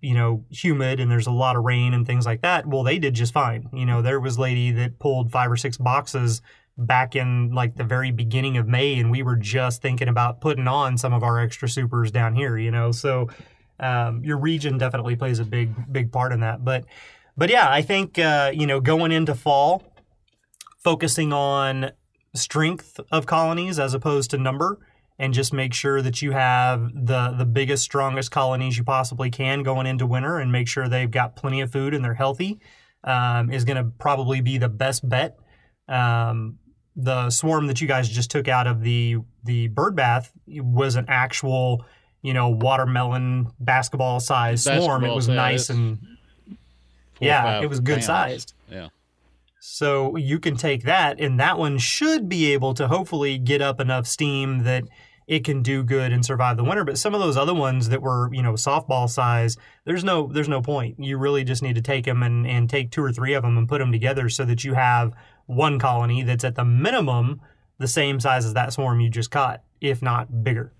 you 0.00 0.14
know 0.14 0.44
humid 0.50 1.00
and 1.00 1.10
there's 1.10 1.26
a 1.26 1.32
lot 1.32 1.56
of 1.56 1.64
rain 1.64 1.94
and 1.94 2.06
things 2.06 2.24
like 2.24 2.42
that 2.42 2.66
well 2.66 2.82
they 2.82 2.98
did 2.98 3.14
just 3.14 3.32
fine 3.32 3.68
you 3.72 3.84
know 3.84 4.00
there 4.00 4.18
was 4.18 4.38
lady 4.38 4.70
that 4.70 4.98
pulled 4.98 5.30
five 5.30 5.50
or 5.50 5.56
six 5.56 5.76
boxes 5.76 6.40
back 6.78 7.14
in 7.14 7.52
like 7.52 7.76
the 7.76 7.84
very 7.84 8.10
beginning 8.10 8.56
of 8.56 8.66
may 8.66 8.98
and 8.98 9.10
we 9.10 9.22
were 9.22 9.36
just 9.36 9.82
thinking 9.82 10.08
about 10.08 10.40
putting 10.40 10.66
on 10.66 10.96
some 10.96 11.12
of 11.12 11.22
our 11.22 11.38
extra 11.38 11.68
supers 11.68 12.10
down 12.10 12.34
here 12.34 12.56
you 12.56 12.70
know? 12.70 12.92
So 12.92 13.28
um, 13.80 14.24
your 14.24 14.38
region 14.38 14.78
definitely 14.78 15.16
plays 15.16 15.38
a 15.38 15.44
big 15.44 15.92
big 15.92 16.12
part 16.12 16.32
in 16.32 16.40
that. 16.40 16.64
But 16.64 16.84
but 17.36 17.50
yeah 17.50 17.68
i 17.70 17.82
think 17.82 18.18
uh, 18.18 18.50
you 18.54 18.66
know 18.66 18.80
going 18.80 19.12
into 19.12 19.34
fall 19.34 19.82
focusing 20.78 21.32
on 21.32 21.90
strength 22.34 22.98
of 23.10 23.26
colonies 23.26 23.78
as 23.78 23.94
opposed 23.94 24.30
to 24.30 24.38
number 24.38 24.78
and 25.18 25.34
just 25.34 25.52
make 25.52 25.74
sure 25.74 26.02
that 26.02 26.22
you 26.22 26.32
have 26.32 26.90
the 26.94 27.34
the 27.36 27.44
biggest 27.44 27.82
strongest 27.82 28.30
colonies 28.30 28.76
you 28.76 28.84
possibly 28.84 29.30
can 29.30 29.62
going 29.62 29.86
into 29.86 30.06
winter 30.06 30.38
and 30.38 30.50
make 30.50 30.68
sure 30.68 30.88
they've 30.88 31.10
got 31.10 31.36
plenty 31.36 31.60
of 31.60 31.70
food 31.70 31.94
and 31.94 32.04
they're 32.04 32.14
healthy 32.14 32.60
um, 33.04 33.50
is 33.50 33.64
going 33.64 33.76
to 33.76 33.90
probably 33.98 34.40
be 34.40 34.58
the 34.58 34.68
best 34.68 35.06
bet 35.08 35.38
um, 35.88 36.58
the 36.96 37.30
swarm 37.30 37.66
that 37.66 37.80
you 37.80 37.88
guys 37.88 38.08
just 38.08 38.30
took 38.30 38.48
out 38.48 38.66
of 38.66 38.82
the 38.82 39.16
the 39.44 39.68
bird 39.68 39.96
bath 39.96 40.32
was 40.46 40.96
an 40.96 41.06
actual 41.08 41.84
you 42.22 42.34
know 42.34 42.50
watermelon 42.50 43.48
basketball 43.60 44.20
size 44.20 44.64
swarm 44.64 45.04
it 45.04 45.14
was 45.14 45.28
nice 45.28 45.70
and 45.70 45.98
yeah 47.20 47.60
it 47.60 47.68
was 47.68 47.80
good 47.80 47.94
pounds. 47.94 48.06
sized 48.06 48.54
yeah 48.70 48.88
so 49.64 50.16
you 50.16 50.40
can 50.40 50.56
take 50.56 50.82
that, 50.82 51.20
and 51.20 51.38
that 51.38 51.56
one 51.56 51.78
should 51.78 52.28
be 52.28 52.52
able 52.52 52.74
to 52.74 52.88
hopefully 52.88 53.38
get 53.38 53.62
up 53.62 53.80
enough 53.80 54.08
steam 54.08 54.64
that 54.64 54.82
it 55.28 55.44
can 55.44 55.62
do 55.62 55.84
good 55.84 56.12
and 56.12 56.26
survive 56.26 56.56
the 56.56 56.64
winter. 56.64 56.82
But 56.82 56.98
some 56.98 57.14
of 57.14 57.20
those 57.20 57.36
other 57.36 57.54
ones 57.54 57.88
that 57.90 58.02
were, 58.02 58.28
you 58.34 58.42
know, 58.42 58.54
softball 58.54 59.08
size, 59.08 59.56
there's 59.84 60.02
no 60.02 60.26
there's 60.26 60.48
no 60.48 60.62
point. 60.62 60.98
You 60.98 61.16
really 61.16 61.44
just 61.44 61.62
need 61.62 61.76
to 61.76 61.80
take 61.80 62.06
them 62.06 62.24
and, 62.24 62.44
and 62.44 62.68
take 62.68 62.90
two 62.90 63.04
or 63.04 63.12
three 63.12 63.34
of 63.34 63.44
them 63.44 63.56
and 63.56 63.68
put 63.68 63.78
them 63.78 63.92
together 63.92 64.28
so 64.28 64.44
that 64.46 64.64
you 64.64 64.74
have 64.74 65.14
one 65.52 65.78
colony 65.78 66.22
that's 66.22 66.44
at 66.44 66.54
the 66.54 66.64
minimum 66.64 67.40
the 67.78 67.88
same 67.88 68.20
size 68.20 68.44
as 68.44 68.54
that 68.54 68.72
swarm 68.72 69.00
you 69.00 69.10
just 69.10 69.30
caught, 69.30 69.62
if 69.80 70.02
not 70.02 70.44
bigger. 70.44 70.72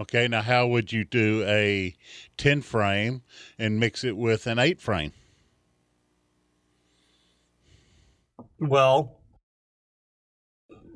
Okay, 0.00 0.28
now 0.28 0.42
how 0.42 0.66
would 0.66 0.92
you 0.92 1.04
do 1.04 1.42
a 1.46 1.96
10 2.36 2.62
frame 2.62 3.22
and 3.58 3.80
mix 3.80 4.04
it 4.04 4.16
with 4.16 4.46
an 4.46 4.58
8 4.58 4.80
frame? 4.80 5.12
Well, 8.58 9.20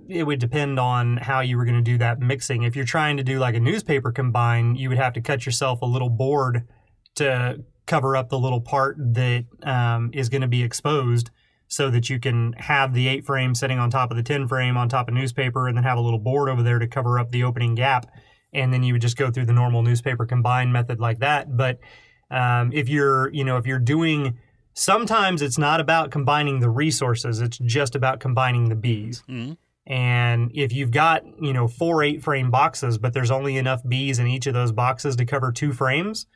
it 0.08 0.24
would 0.24 0.40
depend 0.40 0.78
on 0.78 1.18
how 1.18 1.40
you 1.40 1.56
were 1.56 1.64
going 1.64 1.76
to 1.76 1.82
do 1.82 1.98
that 1.98 2.20
mixing. 2.20 2.62
If 2.62 2.74
you're 2.74 2.84
trying 2.84 3.16
to 3.16 3.22
do 3.22 3.38
like 3.38 3.54
a 3.54 3.60
newspaper 3.60 4.12
combine, 4.12 4.76
you 4.76 4.88
would 4.88 4.98
have 4.98 5.12
to 5.14 5.20
cut 5.20 5.46
yourself 5.46 5.82
a 5.82 5.86
little 5.86 6.10
board 6.10 6.66
to 7.16 7.64
cover 7.86 8.16
up 8.16 8.28
the 8.28 8.38
little 8.38 8.60
part 8.60 8.96
that 8.98 9.44
um, 9.62 10.10
is 10.12 10.28
going 10.28 10.42
to 10.42 10.48
be 10.48 10.62
exposed 10.62 11.30
so 11.70 11.88
that 11.88 12.10
you 12.10 12.20
can 12.20 12.52
have 12.54 12.92
the 12.92 13.08
8 13.08 13.24
frame 13.24 13.54
sitting 13.54 13.78
on 13.78 13.88
top 13.90 14.10
of 14.10 14.16
the 14.16 14.22
10 14.22 14.48
frame 14.48 14.76
on 14.76 14.88
top 14.88 15.08
of 15.08 15.14
newspaper 15.14 15.68
and 15.68 15.76
then 15.76 15.84
have 15.84 15.96
a 15.96 16.00
little 16.02 16.18
board 16.18 16.48
over 16.48 16.62
there 16.62 16.78
to 16.78 16.86
cover 16.86 17.18
up 17.18 17.30
the 17.30 17.44
opening 17.44 17.74
gap 17.74 18.12
and 18.52 18.74
then 18.74 18.82
you 18.82 18.92
would 18.92 19.02
just 19.02 19.16
go 19.16 19.30
through 19.30 19.46
the 19.46 19.52
normal 19.52 19.82
newspaper 19.82 20.26
combine 20.26 20.70
method 20.72 21.00
like 21.00 21.20
that 21.20 21.56
but 21.56 21.78
um, 22.30 22.70
if 22.72 22.88
you're 22.88 23.32
you 23.32 23.44
know 23.44 23.56
if 23.56 23.66
you're 23.66 23.78
doing 23.78 24.36
sometimes 24.74 25.42
it's 25.42 25.58
not 25.58 25.80
about 25.80 26.10
combining 26.10 26.60
the 26.60 26.70
resources, 26.70 27.40
it's 27.40 27.58
just 27.58 27.94
about 27.94 28.20
combining 28.20 28.68
the 28.68 28.76
bees. 28.76 29.22
Mm-hmm. 29.28 29.52
And 29.86 30.50
if 30.54 30.72
you've 30.72 30.90
got, 30.90 31.24
you 31.40 31.52
know, 31.52 31.66
four 31.66 32.02
eight 32.02 32.22
frame 32.22 32.50
boxes, 32.50 32.98
but 32.98 33.12
there's 33.12 33.30
only 33.30 33.56
enough 33.56 33.82
bees 33.86 34.18
in 34.18 34.26
each 34.26 34.46
of 34.46 34.54
those 34.54 34.72
boxes 34.72 35.16
to 35.16 35.24
cover 35.24 35.50
two 35.52 35.72
frames, 35.72 36.26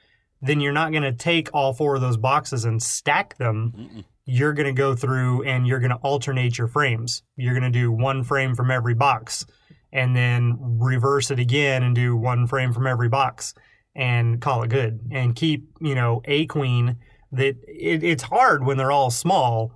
then 0.44 0.60
you're 0.60 0.72
not 0.72 0.92
going 0.92 1.02
to 1.02 1.12
take 1.12 1.48
all 1.54 1.72
four 1.72 1.94
of 1.94 2.00
those 2.00 2.16
boxes 2.16 2.64
and 2.64 2.82
stack 2.82 3.36
them. 3.38 3.72
Mm-mm. 3.76 4.04
You're 4.26 4.52
going 4.52 4.66
to 4.66 4.72
go 4.72 4.94
through 4.94 5.42
and 5.44 5.66
you're 5.66 5.80
going 5.80 5.90
to 5.90 5.96
alternate 5.96 6.56
your 6.56 6.68
frames. 6.68 7.22
You're 7.36 7.58
going 7.58 7.70
to 7.72 7.78
do 7.78 7.90
one 7.90 8.24
frame 8.24 8.54
from 8.54 8.70
every 8.70 8.94
box 8.94 9.46
and 9.92 10.14
then 10.14 10.56
reverse 10.80 11.30
it 11.30 11.38
again 11.38 11.82
and 11.82 11.94
do 11.94 12.16
one 12.16 12.46
frame 12.46 12.72
from 12.72 12.86
every 12.86 13.08
box 13.08 13.54
and 13.94 14.40
call 14.40 14.62
it 14.62 14.70
good 14.70 15.00
and 15.12 15.36
keep, 15.36 15.68
you 15.80 15.94
know, 15.94 16.20
a 16.24 16.46
queen 16.46 16.96
that 17.32 17.56
it, 17.66 18.02
it's 18.02 18.24
hard 18.24 18.64
when 18.64 18.76
they're 18.76 18.92
all 18.92 19.10
small 19.10 19.72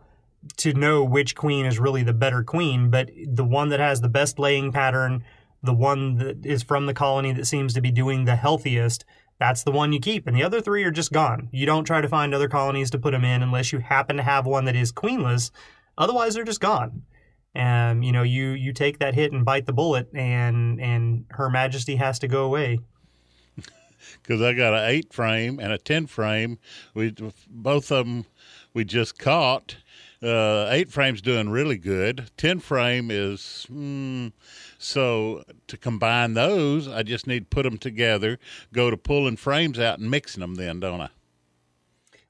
to 0.56 0.72
know 0.72 1.04
which 1.04 1.34
queen 1.34 1.66
is 1.66 1.78
really 1.78 2.02
the 2.02 2.12
better 2.12 2.42
queen, 2.42 2.90
but 2.90 3.10
the 3.26 3.44
one 3.44 3.68
that 3.68 3.80
has 3.80 4.00
the 4.00 4.08
best 4.08 4.38
laying 4.38 4.72
pattern, 4.72 5.24
the 5.62 5.74
one 5.74 6.16
that 6.16 6.44
is 6.44 6.62
from 6.62 6.86
the 6.86 6.94
colony 6.94 7.32
that 7.32 7.46
seems 7.46 7.74
to 7.74 7.80
be 7.80 7.90
doing 7.90 8.24
the 8.24 8.36
healthiest, 8.36 9.04
that's 9.38 9.62
the 9.62 9.72
one 9.72 9.92
you 9.92 10.00
keep. 10.00 10.26
And 10.26 10.36
the 10.36 10.42
other 10.42 10.60
three 10.60 10.84
are 10.84 10.90
just 10.90 11.12
gone. 11.12 11.48
You 11.52 11.66
don't 11.66 11.84
try 11.84 12.00
to 12.00 12.08
find 12.08 12.34
other 12.34 12.48
colonies 12.48 12.90
to 12.90 12.98
put 12.98 13.12
them 13.12 13.24
in 13.24 13.42
unless 13.42 13.72
you 13.72 13.78
happen 13.78 14.16
to 14.16 14.22
have 14.22 14.46
one 14.46 14.64
that 14.64 14.76
is 14.76 14.92
queenless. 14.92 15.50
Otherwise, 15.96 16.34
they're 16.34 16.44
just 16.44 16.60
gone. 16.60 17.02
And 17.54 18.04
you 18.04 18.12
know, 18.12 18.22
you 18.22 18.50
you 18.50 18.72
take 18.72 18.98
that 18.98 19.14
hit 19.14 19.32
and 19.32 19.44
bite 19.44 19.66
the 19.66 19.72
bullet, 19.72 20.08
and 20.14 20.80
and 20.80 21.24
Her 21.30 21.48
Majesty 21.48 21.96
has 21.96 22.18
to 22.20 22.28
go 22.28 22.44
away 22.44 22.80
because 24.22 24.42
I 24.42 24.52
got 24.52 24.74
an 24.74 24.88
eight 24.88 25.12
frame 25.12 25.58
and 25.58 25.72
a 25.72 25.78
ten 25.78 26.06
frame. 26.06 26.58
We 26.94 27.14
both 27.48 27.90
of 27.90 28.06
them 28.06 28.26
we 28.74 28.84
just 28.84 29.18
caught. 29.18 29.76
Uh, 30.22 30.66
eight 30.70 30.90
frame's 30.90 31.22
doing 31.22 31.48
really 31.48 31.78
good. 31.78 32.30
Ten 32.36 32.58
frame 32.58 33.10
is 33.10 33.66
mm, 33.72 34.32
so 34.78 35.42
to 35.66 35.76
combine 35.76 36.34
those, 36.34 36.88
I 36.88 37.02
just 37.02 37.26
need 37.26 37.50
to 37.50 37.54
put 37.54 37.64
them 37.64 37.78
together. 37.78 38.38
Go 38.72 38.90
to 38.90 38.96
pulling 38.96 39.36
frames 39.36 39.78
out 39.78 39.98
and 39.98 40.10
mixing 40.10 40.40
them. 40.40 40.54
Then 40.54 40.80
don't 40.80 41.00
I? 41.00 41.10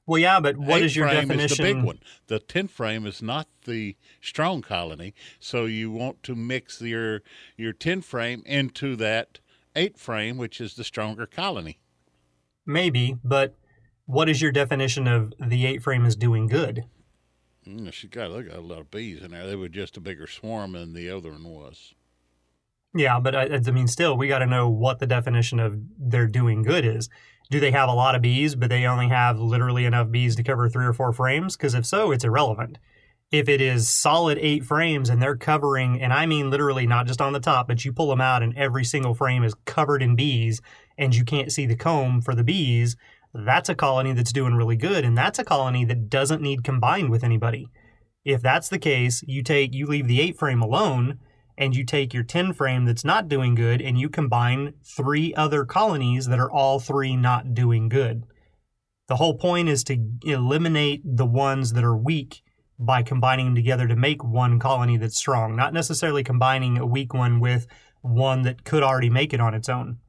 Well, 0.07 0.17
yeah, 0.17 0.39
but 0.39 0.57
what 0.57 0.79
Eight 0.79 0.85
is 0.85 0.95
your 0.95 1.07
frame 1.07 1.27
definition? 1.27 1.51
Is 1.51 1.57
the 1.57 1.63
big 1.63 1.83
one. 1.83 1.99
The 2.25 2.39
ten 2.39 2.67
frame 2.67 3.05
is 3.05 3.21
not 3.21 3.47
the 3.65 3.95
strong 4.19 4.63
colony, 4.63 5.13
so 5.39 5.65
you 5.65 5.91
want 5.91 6.23
to 6.23 6.33
mix 6.33 6.81
your 6.81 7.21
your 7.55 7.73
ten 7.73 8.01
frame 8.01 8.41
into 8.47 8.95
that 8.95 9.39
eight 9.75 9.99
frame, 9.99 10.37
which 10.37 10.59
is 10.59 10.73
the 10.73 10.83
stronger 10.83 11.27
colony. 11.27 11.77
Maybe, 12.65 13.17
but 13.23 13.55
what 14.07 14.27
is 14.27 14.41
your 14.41 14.51
definition 14.51 15.07
of 15.07 15.33
the 15.39 15.67
eight 15.67 15.83
frame 15.83 16.05
is 16.05 16.15
doing 16.15 16.47
good? 16.47 16.85
Mm, 17.67 17.93
she 17.93 18.07
got 18.07 18.31
look 18.31 18.47
got 18.47 18.57
a 18.57 18.61
lot 18.61 18.79
of 18.79 18.89
bees 18.89 19.21
in 19.21 19.29
there. 19.29 19.45
They 19.45 19.55
were 19.55 19.69
just 19.69 19.95
a 19.95 20.01
bigger 20.01 20.25
swarm 20.25 20.71
than 20.71 20.93
the 20.93 21.11
other 21.11 21.29
one 21.29 21.43
was. 21.43 21.93
Yeah, 22.95 23.19
but 23.19 23.35
uh, 23.35 23.47
I, 23.51 23.61
I 23.65 23.71
mean, 23.71 23.87
still, 23.87 24.17
we 24.17 24.27
got 24.27 24.39
to 24.39 24.45
know 24.45 24.69
what 24.69 24.99
the 24.99 25.05
definition 25.05 25.59
of 25.59 25.75
they're 25.97 26.27
doing 26.27 26.63
good 26.63 26.85
is. 26.85 27.09
Do 27.51 27.59
they 27.59 27.71
have 27.71 27.89
a 27.89 27.93
lot 27.93 28.15
of 28.15 28.21
bees, 28.21 28.55
but 28.55 28.69
they 28.69 28.85
only 28.85 29.09
have 29.09 29.39
literally 29.39 29.85
enough 29.85 30.11
bees 30.11 30.35
to 30.35 30.43
cover 30.43 30.69
three 30.69 30.85
or 30.85 30.93
four 30.93 31.13
frames? 31.13 31.55
Because 31.55 31.73
if 31.73 31.85
so, 31.85 32.11
it's 32.11 32.23
irrelevant. 32.23 32.77
If 33.31 33.47
it 33.47 33.61
is 33.61 33.89
solid 33.89 34.39
eight 34.39 34.65
frames 34.65 35.09
and 35.09 35.21
they're 35.21 35.37
covering, 35.37 36.01
and 36.01 36.11
I 36.11 36.25
mean 36.25 36.49
literally 36.49 36.87
not 36.87 37.05
just 37.05 37.21
on 37.21 37.33
the 37.33 37.39
top, 37.39 37.67
but 37.67 37.85
you 37.85 37.93
pull 37.93 38.09
them 38.09 38.21
out 38.21 38.41
and 38.41 38.57
every 38.57 38.83
single 38.83 39.13
frame 39.13 39.43
is 39.43 39.55
covered 39.65 40.01
in 40.01 40.15
bees, 40.15 40.61
and 40.97 41.15
you 41.15 41.23
can't 41.23 41.51
see 41.51 41.67
the 41.67 41.75
comb 41.75 42.21
for 42.21 42.33
the 42.33 42.43
bees, 42.43 42.95
that's 43.33 43.69
a 43.69 43.75
colony 43.75 44.13
that's 44.13 44.33
doing 44.33 44.55
really 44.55 44.75
good. 44.75 45.05
And 45.05 45.15
that's 45.15 45.37
a 45.37 45.43
colony 45.43 45.85
that 45.85 46.09
doesn't 46.09 46.41
need 46.41 46.63
combined 46.63 47.11
with 47.11 47.23
anybody. 47.23 47.67
If 48.25 48.41
that's 48.41 48.69
the 48.69 48.79
case, 48.79 49.23
you 49.27 49.43
take 49.43 49.73
you 49.73 49.85
leave 49.85 50.07
the 50.07 50.21
eight 50.21 50.37
frame 50.37 50.61
alone 50.61 51.19
and 51.59 51.75
you 51.75 51.83
take 51.83 52.11
your 52.11 52.23
10 52.23 52.53
frame 52.53 52.85
that's 52.85 53.05
not 53.05 53.27
doing 53.27 53.53
good 53.53 53.81
and 53.81 53.99
you 53.99 54.09
combine 54.09 54.73
three 54.83 55.35
other 55.35 55.63
colonies 55.63 56.25
that 56.25 56.39
are 56.39 56.51
all 56.51 56.79
three 56.79 57.15
not 57.15 57.53
doing 57.53 57.87
good. 57.87 58.23
The 59.07 59.17
whole 59.17 59.37
point 59.37 59.69
is 59.69 59.83
to 59.85 59.97
eliminate 60.23 61.01
the 61.05 61.25
ones 61.25 61.73
that 61.73 61.83
are 61.83 61.95
weak 61.95 62.41
by 62.79 63.03
combining 63.03 63.47
them 63.47 63.55
together 63.55 63.87
to 63.87 63.95
make 63.95 64.23
one 64.23 64.57
colony 64.57 64.97
that's 64.97 65.17
strong, 65.17 65.55
not 65.55 65.73
necessarily 65.73 66.23
combining 66.23 66.79
a 66.79 66.85
weak 66.85 67.13
one 67.13 67.39
with 67.39 67.67
one 68.01 68.41
that 68.43 68.63
could 68.63 68.81
already 68.81 69.09
make 69.09 69.33
it 69.33 69.41
on 69.41 69.53
its 69.53 69.69
own 69.69 69.99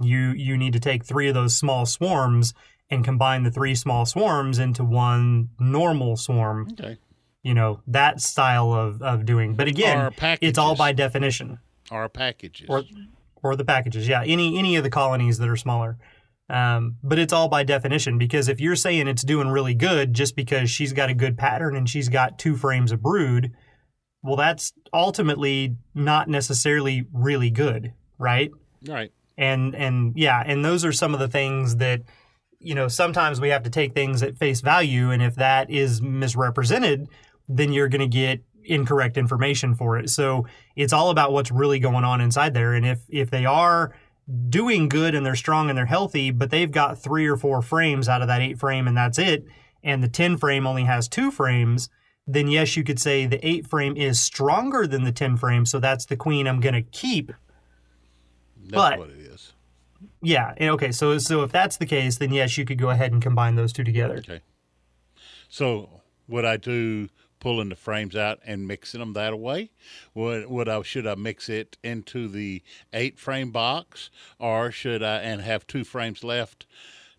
you 0.00 0.30
you 0.32 0.56
need 0.56 0.72
to 0.72 0.80
take 0.80 1.04
three 1.04 1.28
of 1.28 1.34
those 1.34 1.56
small 1.56 1.86
swarms 1.86 2.54
and 2.90 3.04
combine 3.04 3.42
the 3.42 3.50
three 3.50 3.74
small 3.74 4.04
swarms 4.04 4.58
into 4.58 4.84
one 4.84 5.48
normal 5.58 6.16
swarm. 6.16 6.68
Okay. 6.72 6.98
You 7.44 7.54
know, 7.54 7.80
that 7.86 8.20
style 8.20 8.72
of, 8.72 9.00
of 9.02 9.24
doing. 9.24 9.54
But 9.54 9.68
again, 9.68 10.10
it's 10.40 10.58
all 10.58 10.74
by 10.74 10.92
definition. 10.92 11.60
our 11.90 12.08
packages. 12.08 12.66
Or 12.68 12.82
or 13.42 13.54
the 13.54 13.64
packages, 13.64 14.08
yeah. 14.08 14.22
Any 14.24 14.58
any 14.58 14.74
of 14.76 14.82
the 14.82 14.90
colonies 14.90 15.38
that 15.38 15.48
are 15.48 15.56
smaller. 15.56 15.98
Um, 16.48 16.96
but 17.02 17.18
it's 17.18 17.32
all 17.32 17.48
by 17.48 17.62
definition 17.62 18.18
because 18.18 18.48
if 18.48 18.60
you're 18.60 18.76
saying 18.76 19.08
it's 19.08 19.22
doing 19.22 19.48
really 19.48 19.74
good 19.74 20.12
just 20.12 20.36
because 20.36 20.70
she's 20.70 20.92
got 20.92 21.08
a 21.08 21.14
good 21.14 21.38
pattern 21.38 21.74
and 21.74 21.88
she's 21.88 22.10
got 22.10 22.38
two 22.38 22.56
frames 22.56 22.92
of 22.92 23.00
brood, 23.02 23.52
well, 24.22 24.36
that's 24.36 24.72
ultimately 24.92 25.76
not 25.94 26.28
necessarily 26.28 27.06
really 27.12 27.50
good, 27.50 27.92
right? 28.18 28.50
Right. 28.86 29.12
And 29.36 29.74
and 29.74 30.12
yeah, 30.16 30.42
and 30.44 30.64
those 30.64 30.84
are 30.84 30.92
some 30.92 31.14
of 31.14 31.20
the 31.20 31.28
things 31.28 31.76
that 31.76 32.02
you 32.58 32.74
know 32.74 32.88
sometimes 32.88 33.40
we 33.40 33.50
have 33.50 33.64
to 33.64 33.70
take 33.70 33.94
things 33.94 34.22
at 34.22 34.36
face 34.36 34.60
value, 34.60 35.10
and 35.10 35.22
if 35.22 35.34
that 35.36 35.70
is 35.70 36.00
misrepresented, 36.00 37.08
then 37.48 37.72
you're 37.72 37.88
going 37.88 38.00
to 38.00 38.06
get 38.06 38.40
incorrect 38.64 39.16
information 39.18 39.74
for 39.74 39.98
it. 39.98 40.08
So 40.10 40.46
it's 40.74 40.92
all 40.92 41.10
about 41.10 41.32
what's 41.32 41.50
really 41.50 41.78
going 41.78 42.04
on 42.04 42.20
inside 42.20 42.54
there, 42.54 42.72
and 42.74 42.86
if 42.86 43.00
if 43.08 43.30
they 43.30 43.44
are 43.44 43.94
doing 44.48 44.88
good 44.88 45.14
and 45.14 45.24
they're 45.26 45.34
strong 45.36 45.68
and 45.68 45.76
they're 45.76 45.84
healthy, 45.86 46.30
but 46.30 46.50
they've 46.50 46.70
got 46.72 46.98
three 46.98 47.26
or 47.26 47.36
four 47.36 47.60
frames 47.60 48.08
out 48.08 48.22
of 48.22 48.28
that 48.28 48.40
eight 48.40 48.58
frame 48.58 48.88
and 48.88 48.96
that's 48.96 49.18
it, 49.18 49.44
and 49.82 50.02
the 50.02 50.08
10 50.08 50.38
frame 50.38 50.66
only 50.66 50.84
has 50.84 51.08
two 51.08 51.30
frames, 51.30 51.90
then 52.26 52.48
yes, 52.48 52.74
you 52.74 52.82
could 52.82 52.98
say 52.98 53.26
the 53.26 53.46
eight 53.46 53.66
frame 53.66 53.94
is 53.98 54.18
stronger 54.18 54.86
than 54.86 55.04
the 55.04 55.12
10 55.12 55.36
frame, 55.36 55.66
so 55.66 55.78
that's 55.78 56.06
the 56.06 56.16
queen 56.16 56.46
I'm 56.46 56.58
going 56.60 56.74
to 56.74 56.80
keep. 56.80 57.32
That's 58.56 58.72
But- 58.72 58.98
what 58.98 59.10
it 59.10 59.18
is. 59.18 59.52
Yeah, 60.22 60.54
eh, 60.56 60.70
okay, 60.70 60.90
so 60.90 61.18
so 61.18 61.42
if 61.42 61.52
that's 61.52 61.76
the 61.76 61.84
case, 61.84 62.16
then 62.16 62.32
yes, 62.32 62.56
you 62.56 62.64
could 62.64 62.78
go 62.78 62.88
ahead 62.88 63.12
and 63.12 63.20
combine 63.20 63.56
those 63.56 63.74
two 63.74 63.84
together. 63.84 64.16
Okay. 64.20 64.40
So 65.50 66.00
would 66.28 66.46
I 66.46 66.56
do 66.56 67.10
pulling 67.44 67.68
the 67.68 67.76
frames 67.76 68.16
out 68.16 68.40
and 68.46 68.66
mixing 68.66 69.00
them 69.00 69.12
that 69.12 69.38
way? 69.38 69.70
Would 70.14 70.46
would 70.46 70.66
I 70.66 70.80
should 70.80 71.06
I 71.06 71.14
mix 71.14 71.50
it 71.50 71.76
into 71.84 72.26
the 72.26 72.62
eight 72.94 73.18
frame 73.18 73.50
box 73.50 74.08
or 74.38 74.72
should 74.72 75.02
I 75.02 75.18
and 75.18 75.42
have 75.42 75.66
two 75.66 75.84
frames 75.84 76.24
left? 76.24 76.64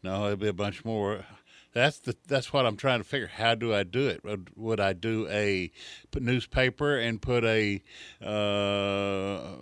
No, 0.01 0.25
it'd 0.25 0.39
be 0.39 0.47
a 0.47 0.53
bunch 0.53 0.83
more. 0.83 1.25
That's 1.73 1.99
the 1.99 2.15
that's 2.27 2.51
what 2.51 2.65
I'm 2.65 2.75
trying 2.75 3.01
to 3.01 3.03
figure. 3.03 3.27
How 3.27 3.53
do 3.53 3.71
I 3.71 3.83
do 3.83 4.07
it? 4.07 4.23
Would, 4.23 4.49
would 4.55 4.79
I 4.79 4.93
do 4.93 5.27
a 5.29 5.71
newspaper 6.15 6.97
and 6.97 7.21
put 7.21 7.43
a 7.43 7.83
uh, 8.19 9.57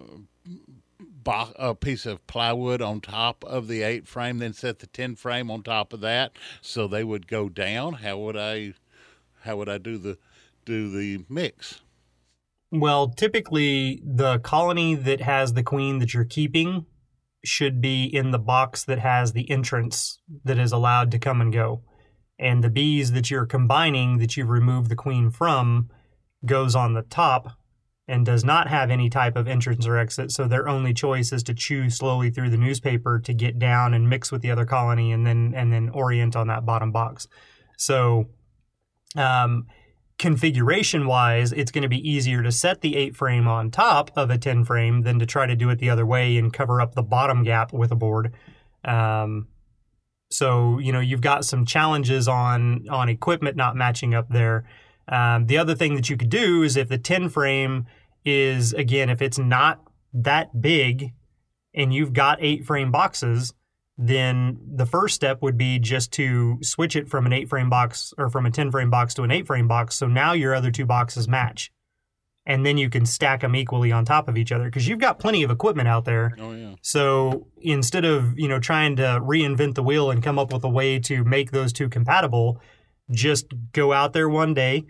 bo- 0.97 1.53
a 1.57 1.75
piece 1.75 2.05
of 2.05 2.25
plywood 2.25 2.81
on 2.81 3.01
top 3.01 3.43
of 3.43 3.67
the 3.67 3.81
eight 3.81 4.07
frame, 4.07 4.37
then 4.37 4.53
set 4.53 4.79
the 4.79 4.87
ten 4.87 5.17
frame 5.17 5.51
on 5.51 5.61
top 5.61 5.91
of 5.91 5.99
that, 5.99 6.37
so 6.61 6.87
they 6.87 7.03
would 7.03 7.27
go 7.27 7.49
down. 7.49 7.95
How 7.95 8.17
would 8.19 8.37
I, 8.37 8.75
how 9.41 9.57
would 9.57 9.67
I 9.67 9.77
do 9.77 9.97
the 9.97 10.17
do 10.65 10.89
the 10.89 11.25
mix? 11.29 11.81
Well, 12.71 13.09
typically 13.09 14.01
the 14.03 14.39
colony 14.39 14.95
that 14.95 15.21
has 15.21 15.53
the 15.53 15.63
queen 15.63 15.99
that 15.99 16.13
you're 16.13 16.25
keeping 16.25 16.85
should 17.43 17.81
be 17.81 18.05
in 18.05 18.31
the 18.31 18.39
box 18.39 18.83
that 18.85 18.99
has 18.99 19.33
the 19.33 19.49
entrance 19.51 20.19
that 20.43 20.57
is 20.57 20.71
allowed 20.71 21.11
to 21.11 21.19
come 21.19 21.41
and 21.41 21.53
go. 21.53 21.83
And 22.39 22.63
the 22.63 22.69
bees 22.69 23.11
that 23.11 23.29
you're 23.29 23.45
combining 23.45 24.17
that 24.17 24.35
you've 24.35 24.49
removed 24.49 24.89
the 24.89 24.95
queen 24.95 25.29
from 25.29 25.89
goes 26.45 26.75
on 26.75 26.93
the 26.93 27.03
top 27.03 27.51
and 28.07 28.25
does 28.25 28.43
not 28.43 28.67
have 28.67 28.89
any 28.91 29.09
type 29.09 29.35
of 29.35 29.47
entrance 29.47 29.85
or 29.85 29.97
exit. 29.97 30.31
So 30.31 30.47
their 30.47 30.67
only 30.67 30.93
choice 30.93 31.31
is 31.31 31.43
to 31.43 31.53
chew 31.53 31.89
slowly 31.89 32.29
through 32.31 32.49
the 32.49 32.57
newspaper 32.57 33.19
to 33.19 33.33
get 33.33 33.59
down 33.59 33.93
and 33.93 34.09
mix 34.09 34.31
with 34.31 34.41
the 34.41 34.51
other 34.51 34.65
colony 34.65 35.11
and 35.11 35.25
then 35.25 35.53
and 35.55 35.71
then 35.71 35.89
orient 35.89 36.35
on 36.35 36.47
that 36.47 36.65
bottom 36.65 36.91
box. 36.91 37.27
So 37.77 38.29
um, 39.15 39.67
configuration 40.17 41.07
wise, 41.07 41.51
it's 41.51 41.71
going 41.71 41.81
to 41.81 41.89
be 41.89 42.09
easier 42.09 42.41
to 42.43 42.51
set 42.51 42.81
the 42.81 42.95
8 42.95 43.15
frame 43.15 43.47
on 43.47 43.71
top 43.71 44.11
of 44.15 44.29
a 44.29 44.37
10 44.37 44.63
frame 44.65 45.01
than 45.01 45.19
to 45.19 45.25
try 45.25 45.45
to 45.45 45.55
do 45.55 45.69
it 45.69 45.79
the 45.79 45.89
other 45.89 46.05
way 46.05 46.37
and 46.37 46.53
cover 46.53 46.79
up 46.79 46.95
the 46.95 47.03
bottom 47.03 47.43
gap 47.43 47.73
with 47.73 47.91
a 47.91 47.95
board. 47.95 48.33
Um, 48.85 49.47
so 50.33 50.79
you 50.79 50.91
know 50.91 50.99
you've 50.99 51.21
got 51.21 51.45
some 51.45 51.63
challenges 51.63 52.27
on 52.27 52.89
on 52.89 53.07
equipment 53.07 53.55
not 53.55 53.75
matching 53.75 54.15
up 54.15 54.29
there. 54.29 54.65
Um, 55.07 55.45
the 55.45 55.57
other 55.57 55.75
thing 55.75 55.95
that 55.95 56.09
you 56.09 56.17
could 56.17 56.29
do 56.29 56.63
is 56.63 56.75
if 56.75 56.89
the 56.89 56.97
10 56.97 57.29
frame 57.29 57.85
is 58.25 58.73
again 58.73 59.09
if 59.09 59.21
it's 59.21 59.37
not 59.37 59.81
that 60.13 60.61
big 60.61 61.11
and 61.75 61.93
you've 61.93 62.13
got 62.13 62.37
eight 62.41 62.65
frame 62.65 62.91
boxes, 62.91 63.53
then 63.97 64.57
the 64.75 64.85
first 64.85 65.15
step 65.15 65.41
would 65.41 65.57
be 65.57 65.77
just 65.79 66.11
to 66.13 66.57
switch 66.61 66.95
it 66.95 67.07
from 67.09 67.25
an 67.25 67.33
eight 67.33 67.47
frame 67.49 67.69
box 67.69 68.13
or 68.17 68.29
from 68.29 68.45
a 68.45 68.51
10 68.51 68.71
frame 68.71 68.89
box 68.89 69.13
to 69.15 69.23
an 69.23 69.31
eight 69.31 69.45
frame 69.45 69.67
box. 69.67 69.95
So 69.95 70.07
now 70.07 70.33
your 70.33 70.53
other 70.55 70.71
two 70.71 70.85
boxes 70.85 71.27
match. 71.27 71.71
And 72.45 72.65
then 72.65 72.77
you 72.77 72.89
can 72.89 73.05
stack 73.05 73.39
them 73.39 73.55
equally 73.55 73.91
on 73.93 74.03
top 74.03 74.27
of 74.27 74.37
each 74.37 74.51
other 74.51 74.65
because 74.65 74.85
you've 74.87 74.99
got 74.99 75.17
plenty 75.17 75.43
of 75.43 75.51
equipment 75.51 75.87
out 75.87 76.03
there. 76.03 76.35
Oh 76.37 76.51
yeah, 76.51 76.75
So 76.81 77.47
instead 77.61 78.03
of, 78.03 78.37
you 78.37 78.49
know, 78.49 78.59
trying 78.59 78.97
to 78.97 79.21
reinvent 79.23 79.75
the 79.75 79.83
wheel 79.83 80.11
and 80.11 80.21
come 80.21 80.37
up 80.37 80.51
with 80.51 80.63
a 80.65 80.69
way 80.69 80.99
to 80.99 81.23
make 81.23 81.51
those 81.51 81.71
two 81.71 81.87
compatible, 81.87 82.59
just 83.11 83.45
go 83.71 83.93
out 83.93 84.11
there 84.11 84.27
one 84.27 84.53
day, 84.53 84.83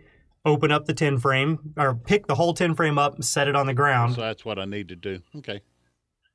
open 0.46 0.72
up 0.72 0.86
the 0.86 0.94
10 0.96 1.20
frame 1.20 1.74
or 1.78 1.94
pick 1.94 2.26
the 2.26 2.36
whole 2.36 2.56
10 2.56 2.74
frame 2.74 2.98
up, 2.98 3.16
and 3.16 3.26
set 3.26 3.48
it 3.48 3.56
on 3.56 3.68
the 3.68 3.74
ground. 3.76 4.16
so 4.16 4.22
that's 4.22 4.44
what 4.44 4.58
I 4.58 4.66
need 4.66 4.88
to 4.88 4.96
do. 4.96 5.20
Okay, 5.38 5.62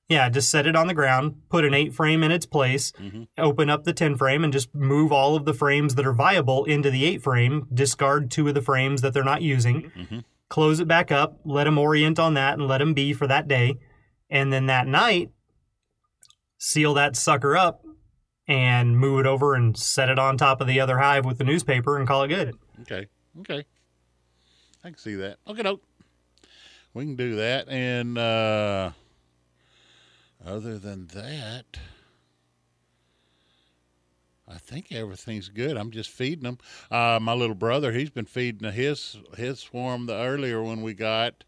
Yeah, 0.09 0.31
just 0.31 0.49
set 0.51 0.67
it 0.67 0.75
on 0.75 0.87
the 0.87 0.95
ground, 0.95 1.43
put 1.51 1.67
an 1.67 1.75
8 1.75 1.93
frame 1.93 2.23
in 2.23 2.31
its 2.31 2.47
place, 2.47 2.95
open 3.37 3.69
up 3.69 3.85
the 3.85 3.93
10 3.93 4.17
frame 4.17 4.43
and 4.43 4.51
just 4.53 4.75
move 4.75 5.13
all 5.13 5.37
of 5.37 5.45
the 5.45 5.53
frames 5.53 5.97
that 5.97 6.07
are 6.07 6.15
viable 6.15 6.65
into 6.65 6.91
the 6.91 7.05
8 7.05 7.23
frame, 7.23 7.67
discard 7.73 8.31
two 8.31 8.49
of 8.49 8.55
the 8.55 8.63
frames 8.63 9.03
that 9.03 9.13
they're 9.13 9.23
not 9.23 9.43
using, 9.43 10.25
close 10.49 10.81
it 10.81 10.89
back 10.89 11.13
up, 11.13 11.39
let 11.45 11.65
them 11.65 11.77
orient 11.77 12.19
on 12.19 12.33
that 12.35 12.55
and 12.55 12.67
let 12.67 12.79
them 12.79 12.95
be 12.95 13.13
for 13.13 13.27
that 13.27 13.49
day. 13.49 13.75
And 14.31 14.51
then 14.51 14.65
that 14.67 14.87
night, 14.87 15.31
seal 16.57 16.95
that 16.95 17.15
sucker 17.15 17.55
up 17.55 17.85
and 18.47 18.99
move 18.99 19.21
it 19.21 19.27
over 19.27 19.55
and 19.55 19.77
set 19.77 20.09
it 20.09 20.19
on 20.19 20.39
top 20.39 20.63
of 20.63 20.67
the 20.67 20.81
other 20.81 20.99
hive 20.99 21.27
with 21.27 21.37
the 21.37 21.45
newspaper 21.45 21.99
and 21.99 22.09
call 22.09 22.23
it 22.23 22.29
good. 22.29 22.55
okay, 22.81 23.07
okay. 23.41 23.65
I 24.83 24.89
can 24.89 24.97
see 24.97 25.17
that. 25.17 25.37
Okay, 25.47 25.63
doke. 25.63 25.83
We 26.95 27.05
can 27.05 27.15
do 27.17 27.37
that, 27.37 27.69
and 27.69 28.17
uh, 28.17 28.93
other 30.45 30.79
than 30.79 31.07
that. 31.09 31.79
I 34.51 34.57
think 34.57 34.93
everything's 34.93 35.51
good. 35.51 35.77
I'm 35.77 35.91
just 35.91 36.09
feeding 36.09 36.45
them. 36.45 36.59
Uh, 36.91 37.19
my 37.21 37.35
little 37.35 37.55
brother, 37.55 37.93
he's 37.93 38.11
been 38.11 38.25
feeding 38.25 38.73
his 38.73 39.19
his 39.37 39.61
swarm 39.61 40.07
the 40.07 40.15
earlier 40.15 40.63
one 40.63 40.81
we 40.81 40.95
got, 40.95 41.45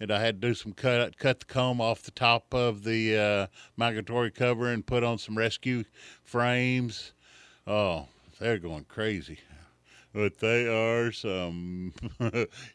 and 0.00 0.10
I 0.10 0.20
had 0.20 0.40
to 0.40 0.48
do 0.48 0.54
some 0.54 0.72
cut 0.72 1.18
cut 1.18 1.40
the 1.40 1.46
comb 1.46 1.80
off 1.80 2.02
the 2.02 2.10
top 2.10 2.54
of 2.54 2.84
the 2.84 3.16
uh, 3.16 3.46
migratory 3.76 4.30
cover 4.30 4.68
and 4.72 4.86
put 4.86 5.04
on 5.04 5.18
some 5.18 5.36
rescue 5.36 5.84
frames. 6.24 7.12
Oh, 7.66 8.06
they're 8.38 8.58
going 8.58 8.84
crazy. 8.84 9.40
But 10.14 10.38
they 10.38 10.66
are 10.66 11.12
some 11.12 11.92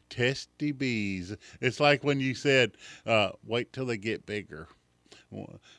testy 0.10 0.72
bees. 0.72 1.36
It's 1.60 1.80
like 1.80 2.04
when 2.04 2.20
you 2.20 2.36
said, 2.36 2.74
uh, 3.08 3.32
"Wait 3.44 3.74
till 3.74 3.88
they 3.88 3.98
get 3.98 4.28
bigger." 4.28 4.68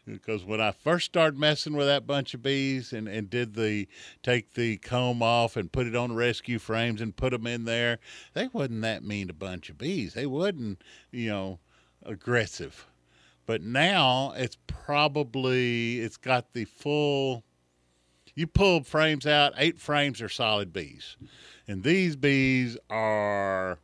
Because 0.06 0.44
when 0.44 0.60
I 0.60 0.72
first 0.72 1.06
started 1.06 1.38
messing 1.38 1.76
with 1.76 1.86
that 1.86 2.06
bunch 2.06 2.34
of 2.34 2.42
bees 2.42 2.92
and, 2.92 3.08
and 3.08 3.28
did 3.30 3.54
the 3.54 3.88
take 4.22 4.54
the 4.54 4.76
comb 4.78 5.22
off 5.22 5.56
and 5.56 5.72
put 5.72 5.86
it 5.86 5.96
on 5.96 6.14
rescue 6.14 6.58
frames 6.58 7.00
and 7.00 7.16
put 7.16 7.30
them 7.30 7.46
in 7.46 7.64
there, 7.64 7.98
they 8.34 8.48
wasn't 8.52 8.82
that 8.82 9.04
mean 9.04 9.30
a 9.30 9.34
bunch 9.34 9.70
of 9.70 9.78
bees. 9.78 10.14
They 10.14 10.26
wasn't, 10.26 10.82
you 11.10 11.30
know, 11.30 11.58
aggressive. 12.02 12.86
But 13.46 13.62
now 13.62 14.32
it's 14.36 14.56
probably 14.66 16.00
it's 16.00 16.16
got 16.16 16.52
the 16.52 16.64
full. 16.64 17.44
You 18.34 18.46
pull 18.46 18.82
frames 18.82 19.26
out, 19.26 19.52
eight 19.56 19.78
frames 19.78 20.20
are 20.20 20.28
solid 20.28 20.72
bees, 20.72 21.16
and 21.68 21.84
these 21.84 22.16
bees 22.16 22.76
are 22.90 23.78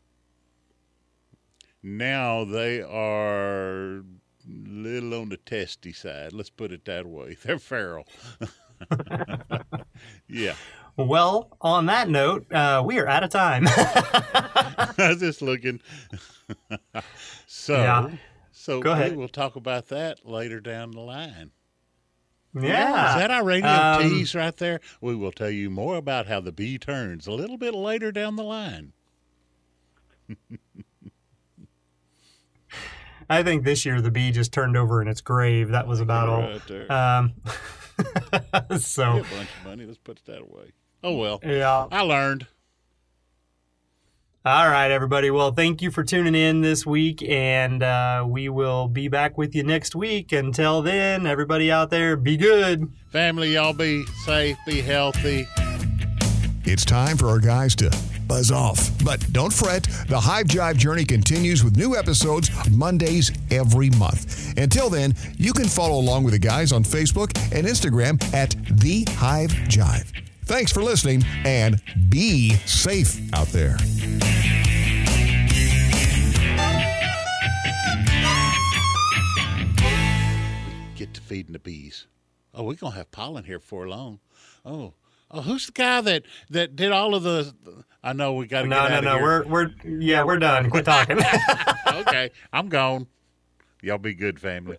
now 1.82 2.44
they 2.44 2.82
are 2.82 4.02
little 4.50 5.14
on 5.20 5.28
the 5.28 5.36
testy 5.36 5.92
side. 5.92 6.32
Let's 6.32 6.50
put 6.50 6.72
it 6.72 6.84
that 6.86 7.06
way. 7.06 7.36
They're 7.42 7.58
feral. 7.58 8.06
yeah. 10.28 10.54
Well, 10.96 11.56
on 11.60 11.86
that 11.86 12.08
note, 12.08 12.50
uh, 12.52 12.82
we 12.84 12.98
are 12.98 13.06
out 13.08 13.22
of 13.24 13.30
time. 13.30 13.64
I 13.68 14.94
was 14.98 15.18
just 15.20 15.40
looking. 15.42 15.80
so, 17.46 17.74
Yeah. 17.76 18.10
so 18.50 18.80
Go 18.80 18.92
ahead. 18.92 19.12
we 19.12 19.16
will 19.16 19.28
talk 19.28 19.56
about 19.56 19.88
that 19.88 20.26
later 20.26 20.60
down 20.60 20.90
the 20.90 21.00
line. 21.00 21.52
yeah. 22.54 23.14
Is 23.14 23.20
that 23.20 23.30
our 23.30 23.44
radio 23.44 23.68
Um, 23.70 24.02
tease 24.02 24.34
right 24.34 24.56
there? 24.56 24.80
We 25.00 25.14
will 25.14 25.32
tell 25.32 25.50
you 25.50 25.70
more 25.70 25.96
about 25.96 26.26
how 26.26 26.40
the 26.40 26.52
bee 26.52 26.76
turns 26.78 27.26
a 27.26 27.32
little 27.32 27.56
bit 27.56 27.74
later 27.74 28.10
down 28.12 28.36
the 28.36 28.42
line. 28.44 28.92
I 33.30 33.44
think 33.44 33.62
this 33.62 33.86
year 33.86 34.00
the 34.00 34.10
bee 34.10 34.32
just 34.32 34.52
turned 34.52 34.76
over 34.76 35.00
in 35.00 35.06
its 35.06 35.20
grave. 35.20 35.68
That 35.68 35.86
was 35.86 36.00
about 36.00 36.28
all. 36.28 36.42
Right 36.42 36.62
there. 36.66 36.92
Um, 36.92 37.32
Get 38.52 38.80
so 38.80 39.02
a 39.02 39.14
bunch 39.22 39.48
of 39.60 39.64
money. 39.64 39.86
Let's 39.86 39.98
put 39.98 40.18
it 40.18 40.26
that 40.26 40.42
away. 40.42 40.72
Oh 41.04 41.14
well. 41.16 41.40
yeah. 41.44 41.86
I 41.92 42.02
learned. 42.02 42.48
All 44.44 44.68
right, 44.68 44.90
everybody. 44.90 45.30
Well, 45.30 45.52
thank 45.52 45.80
you 45.82 45.90
for 45.90 46.02
tuning 46.02 46.34
in 46.34 46.62
this 46.62 46.84
week, 46.84 47.22
and 47.22 47.82
uh, 47.82 48.24
we 48.26 48.48
will 48.48 48.88
be 48.88 49.06
back 49.06 49.36
with 49.38 49.54
you 49.54 49.62
next 49.62 49.94
week. 49.94 50.32
Until 50.32 50.80
then, 50.80 51.26
everybody 51.26 51.70
out 51.70 51.90
there, 51.90 52.16
be 52.16 52.38
good. 52.38 52.90
Family, 53.12 53.52
y'all 53.52 53.74
be 53.74 54.06
safe, 54.24 54.56
be 54.66 54.80
healthy. 54.80 55.46
It's 56.64 56.86
time 56.86 57.18
for 57.18 57.28
our 57.28 57.38
guys 57.38 57.76
to 57.76 57.90
buzz 58.30 58.52
off. 58.52 58.92
But 59.04 59.20
don't 59.32 59.52
fret, 59.52 59.88
the 60.06 60.20
Hive 60.20 60.46
Jive 60.46 60.76
journey 60.76 61.04
continues 61.04 61.64
with 61.64 61.76
new 61.76 61.96
episodes 61.96 62.48
Mondays 62.70 63.32
every 63.50 63.90
month. 63.90 64.56
Until 64.56 64.88
then, 64.88 65.16
you 65.36 65.52
can 65.52 65.66
follow 65.66 65.98
along 65.98 66.22
with 66.22 66.34
the 66.34 66.38
guys 66.38 66.70
on 66.70 66.84
Facebook 66.84 67.36
and 67.52 67.66
Instagram 67.66 68.22
at 68.32 68.54
The 68.80 69.04
Hive 69.16 69.50
Jive. 69.50 70.12
Thanks 70.44 70.70
for 70.70 70.80
listening 70.80 71.24
and 71.44 71.82
be 72.08 72.50
safe 72.66 73.20
out 73.34 73.48
there. 73.48 73.76
Get 80.94 81.14
to 81.14 81.20
feeding 81.20 81.52
the 81.52 81.58
bees. 81.58 82.06
Oh, 82.54 82.62
we're 82.62 82.74
gonna 82.74 82.94
have 82.94 83.10
pollen 83.10 83.42
here 83.42 83.58
before 83.58 83.88
long. 83.88 84.20
Oh, 84.64 84.94
oh, 85.32 85.40
who's 85.40 85.66
the 85.66 85.72
guy 85.72 86.00
that 86.02 86.22
that 86.50 86.76
did 86.76 86.92
all 86.92 87.16
of 87.16 87.24
the? 87.24 87.52
I 88.02 88.12
know 88.14 88.34
we 88.34 88.46
got 88.46 88.62
to 88.62 88.68
No, 88.68 88.76
get 88.88 88.90
no, 88.90 88.96
out 88.96 89.04
no. 89.04 89.10
of 89.12 89.18
here. 89.18 89.24
We're 89.24 89.70
we're 89.84 90.00
yeah, 90.00 90.24
we're 90.24 90.38
done. 90.38 90.70
Quit 90.70 90.84
talking. 90.86 91.18
okay, 91.92 92.30
I'm 92.52 92.68
gone. 92.68 93.06
Y'all 93.82 93.98
be 93.98 94.14
good, 94.14 94.38
family. 94.40 94.76